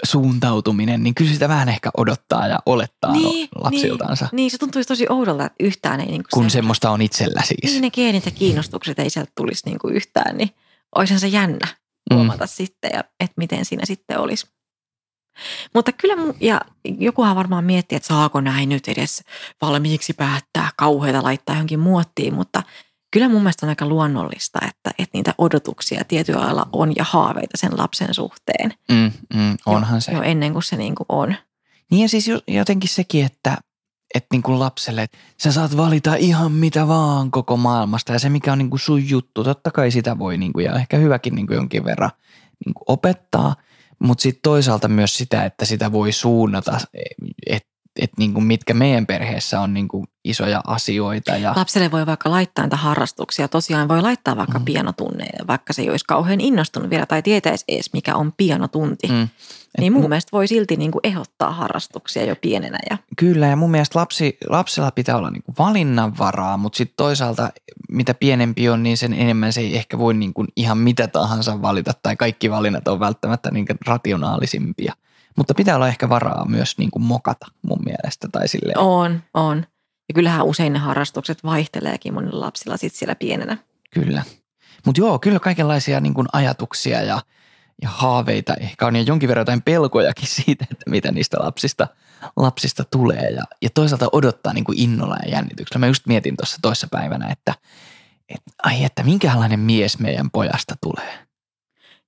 [0.04, 4.58] suuntautuminen, niin kyllä sitä vähän ehkä odottaa ja olettaa Niin, no, lapsiltaansa, Niin, niin, se
[4.58, 7.72] tuntuisi tosi oudolta, että yhtään ei niin kuin kun se, semmoista on itsellä siis.
[7.72, 10.50] niin ne geenit ja kiinnostukset ei sieltä tulisi niin kuin yhtään, niin
[10.96, 11.66] olisihan se jännä
[12.14, 12.48] huomata mm.
[12.48, 14.46] sitten, ja, että miten siinä sitten olisi.
[15.74, 16.60] Mutta kyllä, ja
[16.98, 19.24] jokuhan varmaan miettii, että saako näin nyt edes
[19.62, 22.62] valmiiksi päättää kauheita laittaa johonkin muottiin, mutta
[23.10, 27.56] kyllä mun mielestä on aika luonnollista, että, että niitä odotuksia tietyllä lailla on ja haaveita
[27.56, 28.74] sen lapsen suhteen.
[28.88, 30.12] Mm, mm, onhan jo, se.
[30.12, 31.34] Jo ennen kuin se niin kuin on.
[31.90, 33.56] Niin ja siis jo- jotenkin sekin, että,
[34.14, 38.28] että niin kuin lapselle, että sä saat valita ihan mitä vaan koko maailmasta ja se
[38.28, 41.34] mikä on niin kuin sun juttu, totta kai sitä voi niin kuin, ja ehkä hyväkin
[41.34, 42.10] niin kuin jonkin verran
[42.66, 43.56] niin kuin opettaa,
[43.98, 46.78] mutta sitten toisaalta myös sitä, että sitä voi suunnata,
[47.46, 47.68] että
[47.98, 52.30] et niin kuin mitkä meidän perheessä on niin kuin isoja asioita ja Lapselle voi vaikka
[52.30, 53.48] laittaa niitä harrastuksia.
[53.48, 54.64] Tosiaan voi laittaa vaikka mm.
[54.64, 59.06] Pianotunneja, vaikka se ei olisi kauhean innostunut vielä tai tietäisi edes, mikä on pianotunti.
[59.06, 59.28] Mm.
[59.78, 62.78] Niin mun mu- mielestä voi silti niin kuin ehdottaa harrastuksia jo pienenä.
[62.90, 67.50] Ja, Kyllä ja mun mielestä lapsi, lapsella pitää olla niinku valinnanvaraa, mutta sitten toisaalta
[67.88, 71.92] mitä pienempi on, niin sen enemmän se ei ehkä voi niinku ihan mitä tahansa valita
[72.02, 74.92] tai kaikki valinnat on välttämättä niinku rationaalisimpia.
[75.38, 78.28] Mutta pitää olla ehkä varaa myös niin kuin mokata mun mielestä.
[78.32, 78.78] Tai silleen.
[78.78, 79.66] On, on.
[80.08, 83.56] Ja kyllähän usein ne harrastukset vaihteleekin monilla lapsilla sit siellä pienenä.
[83.94, 84.22] Kyllä.
[84.86, 87.22] Mutta joo, kyllä kaikenlaisia niin kuin ajatuksia ja,
[87.82, 91.88] ja haaveita ehkä on ja jonkin verran jotain pelkojakin siitä, että mitä niistä lapsista,
[92.36, 93.30] lapsista tulee.
[93.30, 95.78] Ja, ja toisaalta odottaa niin kuin innolla ja jännityksellä.
[95.78, 97.54] Mä just mietin tuossa toissa päivänä, että
[98.28, 101.26] et, ai että minkälainen mies meidän pojasta tulee.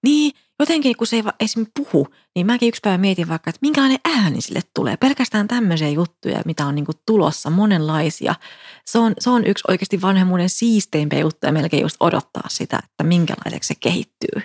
[0.03, 1.67] Niin, jotenkin kun se ei esim.
[1.75, 4.97] puhu, niin mäkin yksi päivä mietin vaikka, että minkälainen ääni sille tulee.
[4.97, 8.35] Pelkästään tämmöisiä juttuja, mitä on niinku tulossa, monenlaisia.
[8.87, 13.69] Se on, se on yksi oikeasti vanhemmuuden siisteimpiä juttuja melkein just odottaa sitä, että minkälaiseksi
[13.69, 14.43] se kehittyy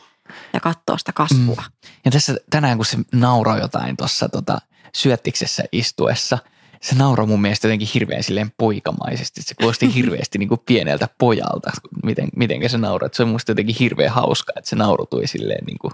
[0.53, 1.63] ja katsoa sitä kasvua.
[1.67, 1.89] Mm.
[2.05, 4.57] Ja tässä tänään, kun se nauraa jotain tuossa tota,
[4.93, 6.37] syöttiksessä istuessa–
[6.85, 9.41] se nauroi mun mielestä jotenkin hirveän silleen poikamaisesti.
[9.41, 11.71] Se kuulosti hirveästi niin kuin pieneltä pojalta,
[12.03, 13.09] miten, miten se nauraa.
[13.13, 15.91] Se on musta jotenkin hirveän hauska, että se naurutui silleen niin kuin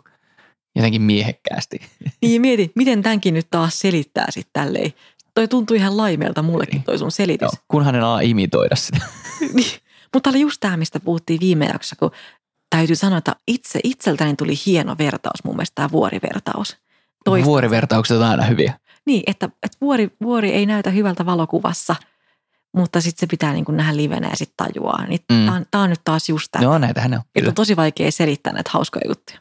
[0.76, 1.82] jotenkin miehekkäästi.
[2.22, 4.94] Niin mieti, miten tämänkin nyt taas selittää sitten tälleen.
[5.34, 6.84] Toi tuntui ihan laimelta mullekin niin.
[6.84, 7.50] toi sun selitys.
[7.54, 9.06] Joo, kunhan en ala imitoida sitä.
[9.54, 9.80] niin.
[10.14, 12.12] Mutta oli just tämä, mistä puhuttiin viime jaksossa, kun
[12.70, 16.78] täytyy sanoa, että itse itseltäni tuli hieno vertaus mun mielestä tämä vuorivertaus.
[17.26, 17.46] Toista.
[17.46, 18.74] Vuorivertaukset on aina hyviä.
[19.06, 21.96] Niin, että, että vuori, vuori ei näytä hyvältä valokuvassa,
[22.76, 25.06] mutta sitten se pitää niin kuin nähdä livenä ja sitten tajuaa.
[25.06, 25.46] Niin mm.
[25.46, 26.64] Tämä on, tää on nyt taas just tämä.
[26.64, 27.22] Joo, näitähän on.
[27.36, 29.40] Että on tosi vaikea selittää näitä hauskoja juttuja.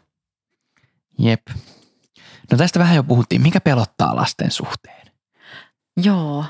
[1.18, 1.42] Jep.
[2.50, 3.42] No tästä vähän jo puhuttiin.
[3.42, 5.06] Mikä pelottaa lasten suhteen?
[5.96, 6.44] Joo.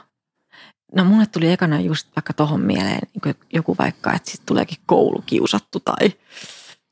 [0.95, 5.81] No mulle tuli ekana just vaikka tohon mieleen niin joku vaikka, että sitten tuleekin koulukiusattu
[5.81, 6.13] tai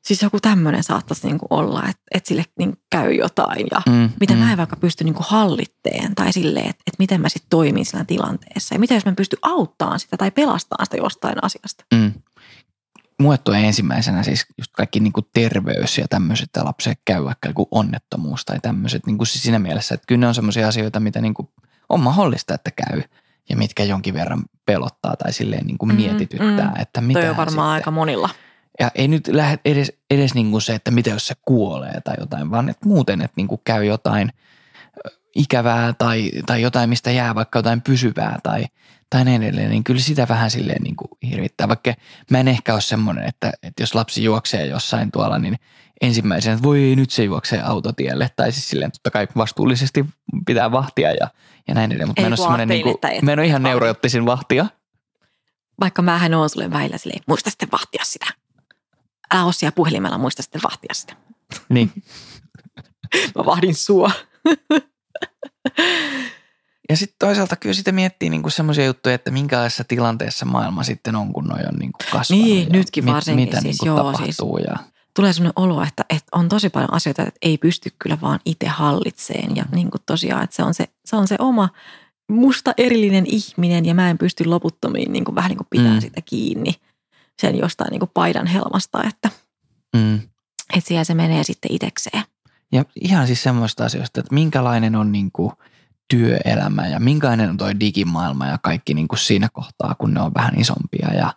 [0.09, 4.35] Siis joku tämmöinen saattaisi niinku olla, että, että sille niinku käy jotain ja mm, mitä
[4.35, 4.41] mm.
[4.41, 8.05] mä en vaikka pysty niinku hallitteen tai silleen, että, että miten mä sitten toimin siinä
[8.05, 11.85] tilanteessa ja mitä jos mä pystyn auttamaan sitä tai pelastamaan sitä jostain asiasta.
[11.95, 12.13] Mm.
[13.21, 17.69] Mulle tulee ensimmäisenä siis just kaikki niinku terveys ja tämmöiset, että lapselle käy vaikka joku
[17.71, 21.51] onnettomuus tai tämmöiset niinku siis siinä mielessä, että kyllä ne on semmoisia asioita, mitä niinku
[21.89, 23.03] on mahdollista, että käy
[23.49, 26.83] ja mitkä jonkin verran pelottaa tai silleen niinku mm, mietityttää, mm.
[26.83, 27.83] että mitä Toi on varmaan sitten.
[27.83, 28.29] aika monilla.
[28.81, 32.15] Ja ei nyt lähde edes, edes niin kuin se, että mitä jos se kuolee tai
[32.21, 34.33] jotain, vaan että muuten, että niin kuin käy jotain
[35.35, 38.65] ikävää tai, tai jotain, mistä jää vaikka jotain pysyvää tai,
[39.11, 41.69] tai näin edelleen, niin kyllä sitä vähän silleen niin kuin hirvittää.
[41.69, 41.95] Vaikka
[42.31, 45.57] mä en ehkä ole semmoinen, että, että jos lapsi juoksee jossain tuolla, niin
[46.01, 48.31] ensimmäisenä, että voi nyt se juoksee autotielle.
[48.37, 50.05] Tai siis silleen totta kai vastuullisesti
[50.47, 51.29] pitää vahtia ja,
[51.69, 52.09] ja näin edelleen.
[52.09, 54.67] Mutta mä en ole semmoinen, niin kuin, mä en ole ihan neuroottisin vahtia.
[55.81, 58.27] Vaikka mähän on sulle väillä silleen, muista sitten vahtia sitä
[59.35, 61.17] älä ole siellä puhelimella, muista sitten vahtia sitä.
[61.69, 61.93] Niin.
[63.37, 64.11] Mä vahdin sua.
[66.89, 71.33] ja sitten toisaalta kyllä sitä miettii niinku semmoisia juttuja, että minkälaisessa tilanteessa maailma sitten on,
[71.33, 72.45] kun noi on niinku kasvanut.
[72.45, 73.49] Niin, nytkin varsinkin.
[73.49, 74.57] Mitä siis, niinku joo, tapahtuu.
[74.57, 74.77] Siis, ja...
[75.15, 78.67] Tulee sellainen olo, että, että on tosi paljon asioita, että ei pysty kyllä vaan itse
[78.67, 79.57] hallitseen.
[79.57, 81.69] Ja niin kuin tosiaan, että se on se, se on se oma
[82.29, 86.01] musta erillinen ihminen ja mä en pysty loputtomiin niin kuin vähän niin kuin pitää mm.
[86.01, 86.75] sitä kiinni–
[87.41, 89.31] sen jostain niin kuin paidan helmasta, että,
[89.97, 90.15] mm.
[90.75, 92.23] että siellä se menee sitten itekseen.
[92.73, 95.53] Ja ihan siis semmoista asioista, että minkälainen on niin kuin
[96.09, 100.35] työelämä ja minkälainen on toi digimaailma ja kaikki niin kuin siinä kohtaa, kun ne on
[100.35, 101.35] vähän isompia ja,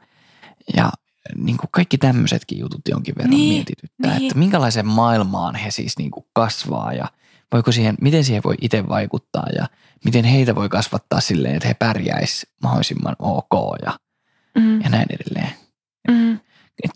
[0.75, 0.91] ja
[1.35, 4.27] niin kuin kaikki tämmöisetkin jutut jonkin verran niin, mietityttää, niin.
[4.27, 7.07] että minkälaisen maailmaan he siis niin kuin kasvaa ja
[7.51, 9.67] voiko siihen, miten siihen voi itse vaikuttaa ja
[10.05, 13.99] miten heitä voi kasvattaa silleen, että he pärjäis mahdollisimman ok ja,
[14.55, 14.81] mm.
[14.81, 15.60] ja näin edelleen.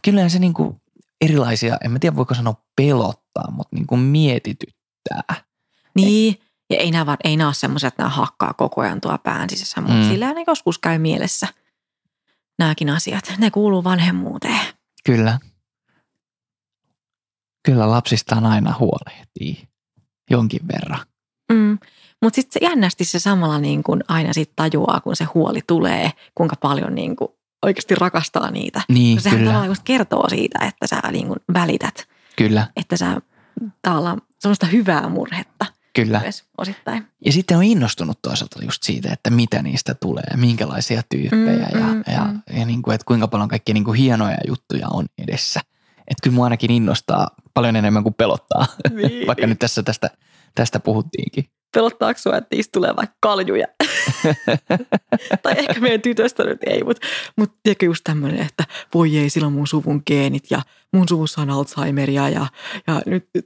[0.06, 0.82] Kyllähän se niinku
[1.22, 5.36] erilaisia, en mä tiedä voiko sanoa pelottaa, mutta niinku mietityttää.
[5.95, 6.39] Niin,
[6.70, 9.82] ja ei nämä, ei nämä ole semmoisia, että nämä hakkaa koko ajan tuo pään sisässä,
[9.82, 10.10] mutta mm.
[10.10, 11.47] sillä ne joskus käy mielessä
[12.60, 13.34] nämäkin asiat.
[13.38, 14.60] Ne kuuluu vanhemmuuteen.
[15.06, 15.39] Kyllä.
[17.66, 19.68] Kyllä lapsistaan aina huolehtii
[20.30, 21.06] jonkin verran.
[21.53, 21.78] Mm.
[22.22, 26.12] Mutta sitten se jännästi se samalla niin kuin aina sit tajuaa, kun se huoli tulee,
[26.36, 27.30] kuinka paljon niin kuin
[27.66, 28.82] oikeasti rakastaa niitä.
[28.89, 29.51] Niin, Sehän kyllä.
[29.51, 32.07] tavallaan kertoo siitä, että sä niin kuin välität.
[32.36, 32.68] Kyllä.
[32.76, 33.22] Että sä
[33.82, 35.66] tavallaan semmoista hyvää murhetta.
[35.95, 36.20] Kyllä.
[36.20, 37.07] Myös osittain.
[37.26, 41.80] Ja sitten on innostunut toisaalta just siitä, että mitä niistä tulee ja minkälaisia tyyppejä mm,
[41.80, 42.59] ja, mm, ja, mm.
[42.59, 45.59] ja niin kuin, että kuinka paljon kaikki niin kuin hienoja juttuja on edessä.
[45.97, 49.28] Että kyllä mua ainakin innostaa paljon enemmän kuin pelottaa, niin.
[49.28, 50.09] vaikka nyt tässä tästä,
[50.55, 51.45] tästä puhuttiinkin.
[51.74, 53.68] Pelottaako sinua, että niistä tulee vaikka kaljuja?
[55.43, 59.47] tai ehkä meidän tytöstä nyt ei, mutta, mutta tiedätkö just tämmöinen, että voi ei, sillä
[59.47, 60.62] on mun suvun geenit ja
[60.93, 62.47] mun suvussa on Alzheimeria ja,
[62.88, 63.45] ja nyt, nyt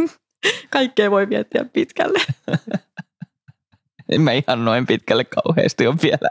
[0.70, 2.18] kaikkea voi miettiä pitkälle.
[4.12, 6.30] en mä ihan noin pitkälle kauheasti on vielä.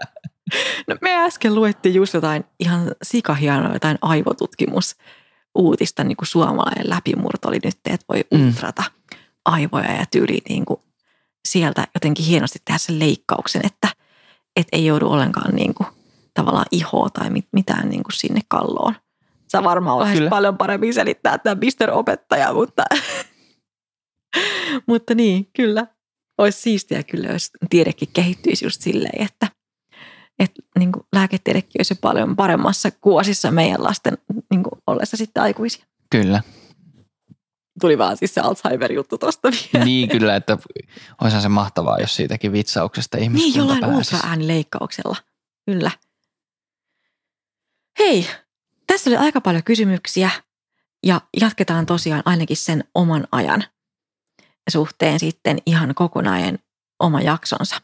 [0.88, 4.95] No me äsken luettiin just jotain ihan sikahienoa, jotain aivotutkimus
[5.56, 8.47] uutista, niin kuin suomalainen läpimurto oli nyt, että voi mm.
[8.47, 8.84] ultrata
[9.45, 10.80] aivoja ja tyyli niin kuin
[11.52, 13.88] sieltä jotenkin hienosti tehdä sen leikkauksen, että
[14.56, 15.88] et ei joudu ollenkaan niin kuin,
[16.34, 18.95] tavallaan ihoa tai mit, mitään niin kuin sinne kalloon.
[19.52, 22.84] Sä varmaan olisit paljon paremmin selittää tämä Mister Opettaja, mutta,
[24.88, 25.88] mutta niin, kyllä.
[26.38, 29.47] Olisi siistiä kyllä, jos tiedekin kehittyisi just silleen, että,
[30.39, 34.18] että niin kuin lääketiedekin olisi paljon paremmassa kuosissa meidän lasten
[34.52, 35.86] niin kuin ollessa sitten aikuisia.
[36.10, 36.41] Kyllä.
[37.80, 39.86] Tuli vaan siis se Alzheimer-juttu tosta vielä.
[39.86, 40.58] Niin kyllä, että
[41.22, 45.16] olisihan se mahtavaa, jos siitäkin vitsauksesta ihmiskunta Niin, jollain ultraäänileikkauksella.
[45.66, 45.92] Kyllä.
[48.00, 48.28] Hei,
[48.88, 50.30] tässä oli aika paljon kysymyksiä
[51.06, 53.64] ja jatketaan tosiaan ainakin sen oman ajan
[54.70, 56.60] suhteen sitten ihan kokonainen
[57.00, 57.76] oma jaksonsa.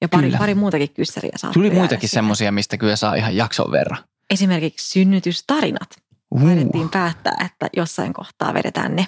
[0.00, 0.38] Ja pari, Kyllä.
[0.38, 1.52] pari muutakin kyssäriä saa.
[1.52, 3.98] Tuli muitakin semmoisia, mistä kyllä saa ihan jakson verran.
[4.30, 5.96] Esimerkiksi synnytystarinat.
[6.30, 6.42] Uh.
[6.42, 9.06] Taidettiin päättää, että jossain kohtaa vedetään ne.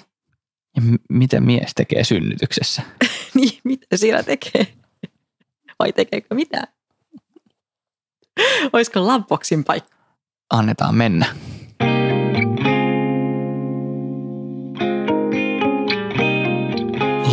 [0.77, 2.81] Ja m- mitä mies tekee synnytyksessä?
[3.35, 4.67] niin, mitä siinä tekee?
[5.79, 6.67] Vai tekeekö mitään?
[8.73, 9.95] Olisiko Loveboxin paikka?
[10.49, 11.25] Annetaan mennä.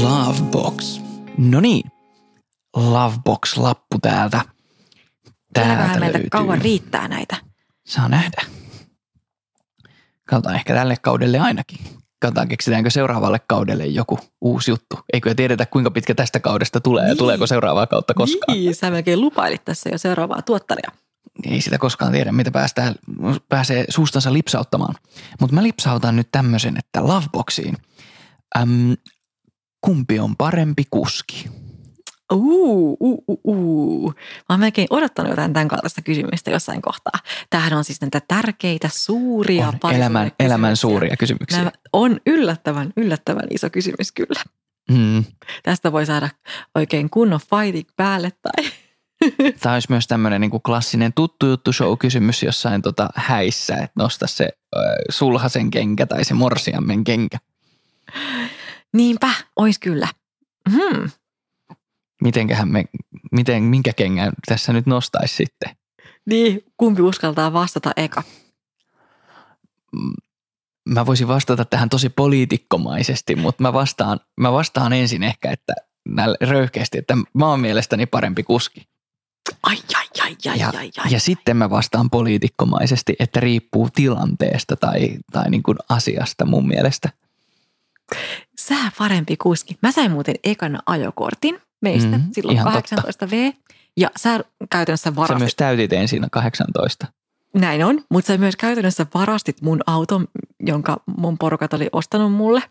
[0.03, 1.01] Lovebox.
[1.39, 1.91] No niin,
[2.77, 4.41] Lovebox-lappu täältä.
[5.53, 6.31] Täältä Täältä meiltä löytyy.
[6.31, 7.37] kauan riittää näitä.
[7.87, 8.43] Saa nähdä.
[10.29, 11.79] Katsotaan ehkä tälle kaudelle ainakin.
[12.25, 14.99] Katsotaan, keksitäänkö seuraavalle kaudelle joku uusi juttu.
[15.13, 17.19] Eikö tiedetä, kuinka pitkä tästä kaudesta tulee ja Niin.
[17.19, 18.59] tuleeko seuraavaa kautta koskaan.
[18.59, 20.91] Niin, sä melkein lupailit tässä jo seuraavaa tuottaria.
[21.47, 22.95] Ei sitä koskaan tiedä, mitä päästään,
[23.49, 24.95] pääsee suustansa lipsauttamaan.
[25.41, 27.77] Mutta mä lipsautan nyt tämmöisen, että Loveboxiin.
[28.59, 28.97] Äm,
[29.81, 31.51] kumpi on parempi kuski?
[32.35, 34.13] Uu, uu, uu, uu.
[34.17, 37.21] Mä oon melkein odottanut jotain tämän kaltaista kysymystä jossain kohtaa.
[37.51, 41.59] Tämähän on siis näitä tärkeitä, suuria On elämän, elämän suuria kysymyksiä.
[41.59, 44.43] Nämä on yllättävän, yllättävän iso kysymys kyllä.
[44.91, 45.25] Mm.
[45.63, 46.29] Tästä voi saada
[46.75, 48.71] oikein kunnon fighting päälle tai
[49.61, 54.27] Tämä olisi myös tämmöinen niin klassinen tuttu juttu show kysymys jossain tota häissä, että nosta
[54.27, 54.79] se ö,
[55.11, 57.39] sulhasen kenkä tai se morsiammen kenkä.
[58.93, 60.09] niinpä, ois kyllä.
[60.71, 61.11] Hmm.
[62.25, 62.85] Mitenköhän me,
[63.33, 65.77] miten, minkä kengän tässä nyt nostaisi sitten?
[66.27, 68.23] Niin, kumpi uskaltaa vastata eka?
[70.89, 75.75] Mä voisin vastata tähän tosi poliitikkomaisesti, mutta mä vastaan, mä vastaan ensin ehkä, että
[76.41, 78.89] röyhkeästi, että mä oon mielestäni parempi kuski.
[79.63, 81.13] Ai, ai, ai, ai, ja, ai, ai.
[81.13, 87.11] ja sitten mä vastaan poliitikkomaisesti, että riippuu tilanteesta tai, tai niin kuin asiasta mun mielestä.
[88.59, 89.79] Sä parempi kuski.
[89.83, 93.55] Mä sain muuten ekana ajokortin meistä mm, silloin ihan 18V.
[93.97, 97.07] Ja sä käytännössä Sä varastit, myös täytit ensin 18.
[97.55, 100.29] näin on, mutta sä myös käytännössä varastit mun auton,
[100.61, 102.63] jonka mun porukat oli ostanut mulle.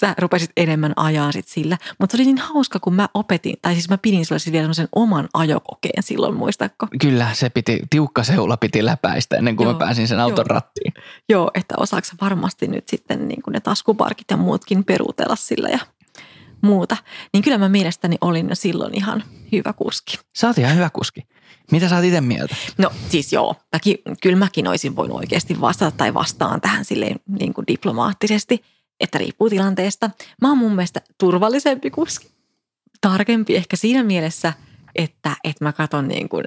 [0.00, 1.78] Sä rupesit enemmän ajaa sit sillä.
[1.98, 4.62] Mutta se oli niin hauska, kun mä opetin, tai siis mä pidin sulle sit vielä
[4.62, 6.86] semmoisen oman ajokokeen silloin, muistatko?
[7.00, 10.54] Kyllä, se piti, tiukka seula piti läpäistä ennen kuin Joo, mä pääsin sen auton joo.
[10.54, 10.92] rattiin.
[11.28, 15.68] Joo, että osaako sä varmasti nyt sitten niin kuin ne taskuparkit ja muutkin peruutella sillä
[15.68, 15.78] ja
[16.60, 16.96] muuta.
[17.32, 20.18] Niin kyllä mä mielestäni olin jo silloin ihan hyvä kuski.
[20.38, 21.20] Sä oot ihan hyvä kuski.
[21.70, 22.56] Mitä sä oot itse mieltä?
[22.78, 27.54] No siis joo, mäkin, kyllä mäkin olisin voinut oikeasti vastata tai vastaan tähän silleen niin
[27.54, 28.62] kuin diplomaattisesti,
[29.00, 30.10] että riippuu tilanteesta.
[30.42, 32.28] Mä oon mun mielestä turvallisempi kuski.
[33.00, 34.52] Tarkempi ehkä siinä mielessä,
[34.94, 36.44] että, että mä katson niin kuin,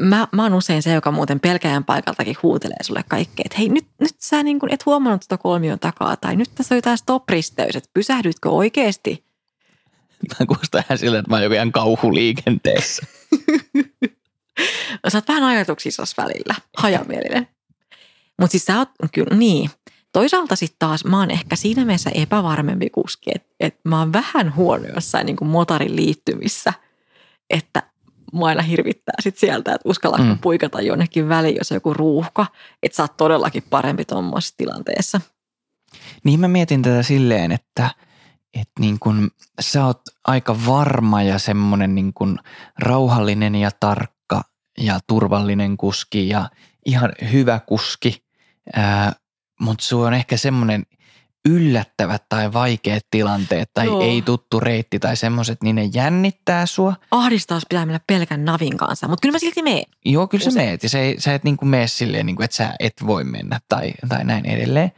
[0.00, 3.86] mä, mä oon usein se, joka muuten pelkäjän paikaltakin huutelee sulle kaikkea, että hei nyt,
[4.00, 7.76] nyt sä niin kuin et huomannut tuota kolmion takaa tai nyt tässä on jotain stop-risteys,
[7.76, 9.24] että pysähdytkö oikeasti?
[10.40, 13.06] Mä kuulostan ihan silleen, että mä oon joku ihan kauhuliikenteessä.
[15.08, 17.48] Sä oot vähän ajatuksissa välillä, hajamielinen.
[18.40, 19.70] Mutta siis sä oot, kyllä niin.
[20.12, 24.54] Toisaalta sitten taas mä oon ehkä siinä mielessä epävarmempi kuski, että et mä oon vähän
[24.54, 26.72] huono jossain niin kuin motorin liittymissä,
[27.50, 27.82] että
[28.32, 30.32] mua aina hirvittää sit sieltä, että uskallanko Mm.
[30.32, 30.38] mm.
[30.38, 32.46] puikata jonnekin väliin, jos on joku ruuhka,
[32.82, 35.20] että sä oot todellakin parempi tuommoisessa tilanteessa.
[36.24, 37.90] Niin mä mietin tätä silleen, että,
[38.60, 39.30] että niin kun
[39.60, 42.38] sä oot aika varma ja semmoinen niin kun
[42.78, 44.42] rauhallinen ja tarkka
[44.78, 46.50] ja turvallinen kuski ja
[46.86, 48.24] ihan hyvä kuski,
[49.60, 50.86] mutta sulla on ehkä semmoinen
[51.48, 54.02] yllättävät tai vaikeat tilanteet tai Joo.
[54.02, 56.94] ei tuttu reitti tai semmoiset, niin ne jännittää sua.
[57.10, 59.84] Ahdistaa, jos pitää mennä pelkän navin kanssa, mutta kyllä mä silti meen.
[60.04, 60.68] Joo, kyllä sä Usein.
[60.68, 63.24] meet ja sä, sä et niin kuin mene silleen, niin kuin, että sä et voi
[63.24, 64.92] mennä tai, tai näin edelleen.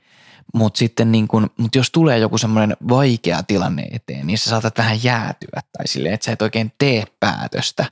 [0.54, 4.78] Mutta sitten niin kuin, mut jos tulee joku semmoinen vaikea tilanne eteen, niin sä saatat
[4.78, 7.84] vähän jäätyä tai silleen, että sä et oikein tee päätöstä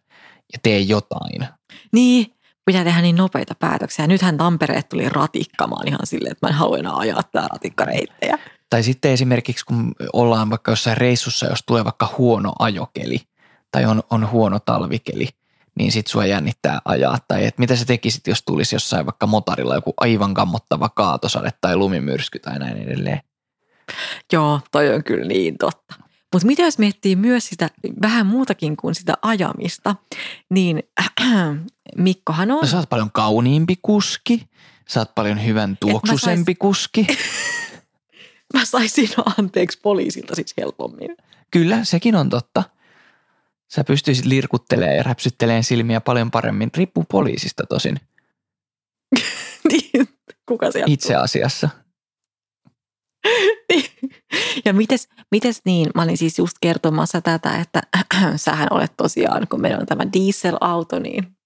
[0.53, 1.49] ja tee jotain.
[1.93, 2.27] Niin,
[2.65, 4.07] pitää tehdä niin nopeita päätöksiä.
[4.07, 8.39] Nythän Tampereet tuli ratikkamaan ihan silleen, että mä en halua enää ajaa tää ratikkareittejä.
[8.71, 13.21] Tai sitten esimerkiksi kun ollaan vaikka jossain reissussa, jos tulee vaikka huono ajokeli,
[13.71, 15.29] tai on, on huono talvikeli,
[15.79, 17.19] niin sit sua jännittää ajaa.
[17.29, 21.77] Tai et mitä sä tekisit, jos tulisi jossain vaikka motarilla joku aivan kammottava kaatosade tai
[21.77, 23.21] lumimyrsky tai näin edelleen.
[24.33, 25.95] Joo, toi on kyllä niin totta.
[26.33, 27.71] Mutta mitä jos miettii myös sitä
[28.03, 29.97] vähän muutakin kuin sitä ajamista,
[30.51, 31.11] niin äh,
[31.97, 32.61] Mikkohan on...
[32.61, 34.49] No, sä oot paljon kauniimpi kuski,
[34.89, 36.59] sä oot paljon hyvän tuoksusempi sais...
[36.59, 37.07] kuski.
[38.55, 39.09] mä saisin
[39.39, 41.17] anteeksi poliisilta siis helpommin.
[41.51, 42.63] Kyllä, sekin on totta.
[43.75, 46.71] Sä pystyisit lirkuttelemaan ja räpsyttelemään silmiä paljon paremmin.
[46.77, 48.01] Riippuu poliisista tosin.
[49.71, 50.09] niin,
[50.49, 51.69] kuka se Itse asiassa.
[54.65, 58.05] ja mites, mites niin, mä olin siis just kertomassa tätä, että äh,
[58.37, 61.37] sähän olet tosiaan, kun meillä on tämä dieselauto, niin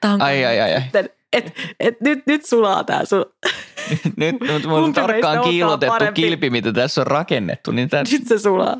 [0.00, 0.82] tämä on ai, ai, ai, ai.
[0.94, 3.24] Et, et, et, nyt, nyt sulaa tämä sun.
[4.16, 7.70] nyt, nyt mulla on tarkkaan kiilotettu kilpi, mitä tässä on rakennettu.
[7.70, 8.06] Niin tämän...
[8.12, 8.76] Nyt se sulaa.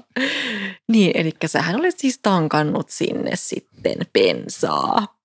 [0.88, 5.18] Niin, eli sähän olet siis tankannut sinne sitten bensaa.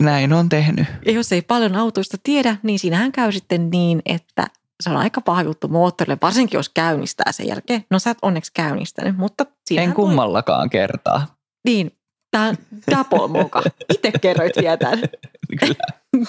[0.00, 0.86] Näin on tehnyt.
[1.06, 4.46] Ja jos ei paljon autoista tiedä, niin siinähän käy sitten niin, että
[4.80, 7.84] se on aika paha juttu moottorille, varsinkin jos käynnistää sen jälkeen.
[7.90, 9.46] No sä et onneksi käynnistänyt, mutta...
[9.76, 10.80] En kummallakaan toi...
[10.80, 11.36] kertaa.
[11.64, 11.92] Niin,
[12.30, 12.56] tämä on
[12.90, 13.62] double moka.
[13.94, 14.98] Itse kerroit vielä tämän.
[15.60, 16.26] Kyllä.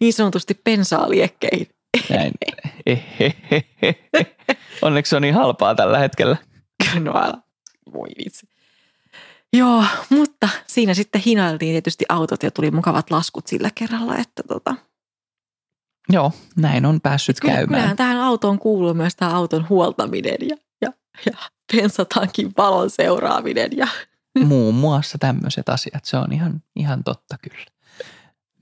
[0.00, 1.68] niin sanotusti pensaa liekkeihin.
[2.10, 2.32] Näin.
[4.82, 6.36] Onneksi se on niin halpaa tällä hetkellä.
[7.00, 7.12] No.
[7.92, 8.48] Voi vitsi.
[9.52, 14.74] Joo, mutta siinä sitten hinailtiin tietysti autot ja tuli mukavat laskut sillä kerralla, että tota,
[16.08, 17.80] Joo, näin on päässyt kyllä, käymään.
[17.80, 20.92] Kyllähän tähän autoon kuuluu myös tämä auton huoltaminen ja, ja,
[21.26, 21.36] ja
[21.76, 23.70] bensatankin valon seuraaminen.
[23.76, 23.88] Ja.
[24.44, 27.66] Muun muassa tämmöiset asiat, se on ihan, ihan totta kyllä.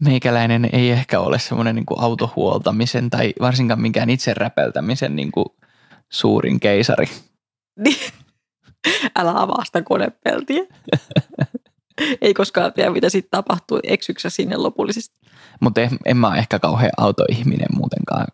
[0.04, 5.46] Meikäläinen ei ehkä ole semmoinen niin autohuoltamisen tai varsinkaan minkään itse räpeltämisen niin kuin
[6.08, 7.06] suurin keisari.
[9.18, 10.62] Älä avaa sitä konepeltiä.
[12.22, 13.80] ei koskaan tiedä, mitä sitten tapahtuu.
[13.82, 15.16] Eksyksä sinne lopullisesti?
[15.60, 18.26] Mutta en, en mä ole ehkä kauhean autoihminen muutenkaan.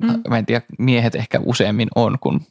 [0.00, 0.22] Mm.
[0.28, 2.46] Mä en tiedä, miehet ehkä useammin on kuin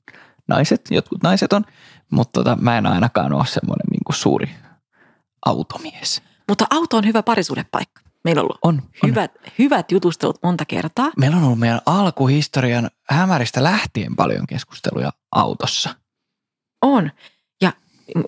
[0.48, 1.66] naiset, jotkut naiset on,
[2.12, 4.50] mutta tota, mä en ainakaan ole semmoinen niin suuri
[5.46, 6.22] automies.
[6.48, 8.05] Mutta auto on hyvä parisuudepaikka.
[8.26, 9.52] Meillä on ollut on, hyvät, on.
[9.60, 11.12] hyvät jutustelut monta kertaa.
[11.18, 15.96] Meillä on ollut meidän alkuhistorian hämäristä lähtien paljon keskusteluja autossa.
[16.82, 17.12] On.
[17.62, 17.74] Ja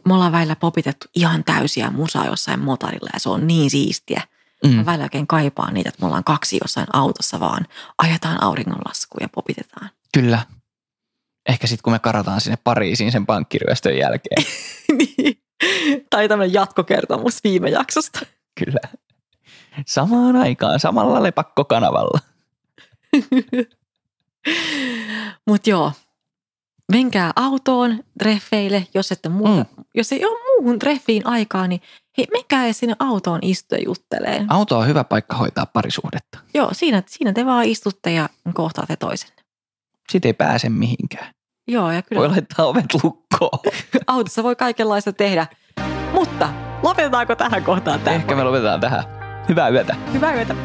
[0.05, 4.21] me ollaan välillä popitettu ihan täysiä musaa jossain motarilla ja se on niin siistiä.
[4.63, 4.69] Mm.
[4.69, 7.65] Mä välillä oikein kaipaan niitä, että me ollaan kaksi jossain autossa vaan.
[7.97, 9.89] Ajetaan auringonlaskuun ja popitetaan.
[10.13, 10.39] Kyllä.
[11.49, 14.45] Ehkä sitten kun me karataan sinne Pariisiin sen pankkiryöstön jälkeen.
[14.97, 15.41] niin.
[16.09, 18.19] Tai tämmöinen jatkokertomus viime jaksosta.
[18.59, 19.06] Kyllä.
[19.85, 22.19] Samaan aikaan, samalla lepakkokanavalla.
[25.47, 25.91] Mutta joo,
[26.91, 29.83] menkää autoon treffeille, jos, ette muuta, mm.
[29.95, 31.81] jos ei ole muuhun treffiin aikaa, niin
[32.17, 34.45] hei, menkää edes sinne autoon istua juttelee.
[34.49, 36.39] Auto on hyvä paikka hoitaa parisuhdetta.
[36.53, 39.43] Joo, siinä, siinä te vaan istutte ja kohtaatte toisenne.
[40.09, 41.33] Sitten ei pääse mihinkään.
[41.67, 42.19] Joo, ja kyllä.
[42.19, 43.59] Voi laittaa ovet lukkoon.
[44.07, 45.47] Autossa voi kaikenlaista tehdä.
[46.13, 46.49] Mutta
[46.83, 48.07] lopetetaanko tähän kohtaan?
[48.07, 49.16] Ehkä me lopetetaan tähän.
[49.49, 49.95] Hyvää yötä.
[50.13, 50.55] Hyvää yötä.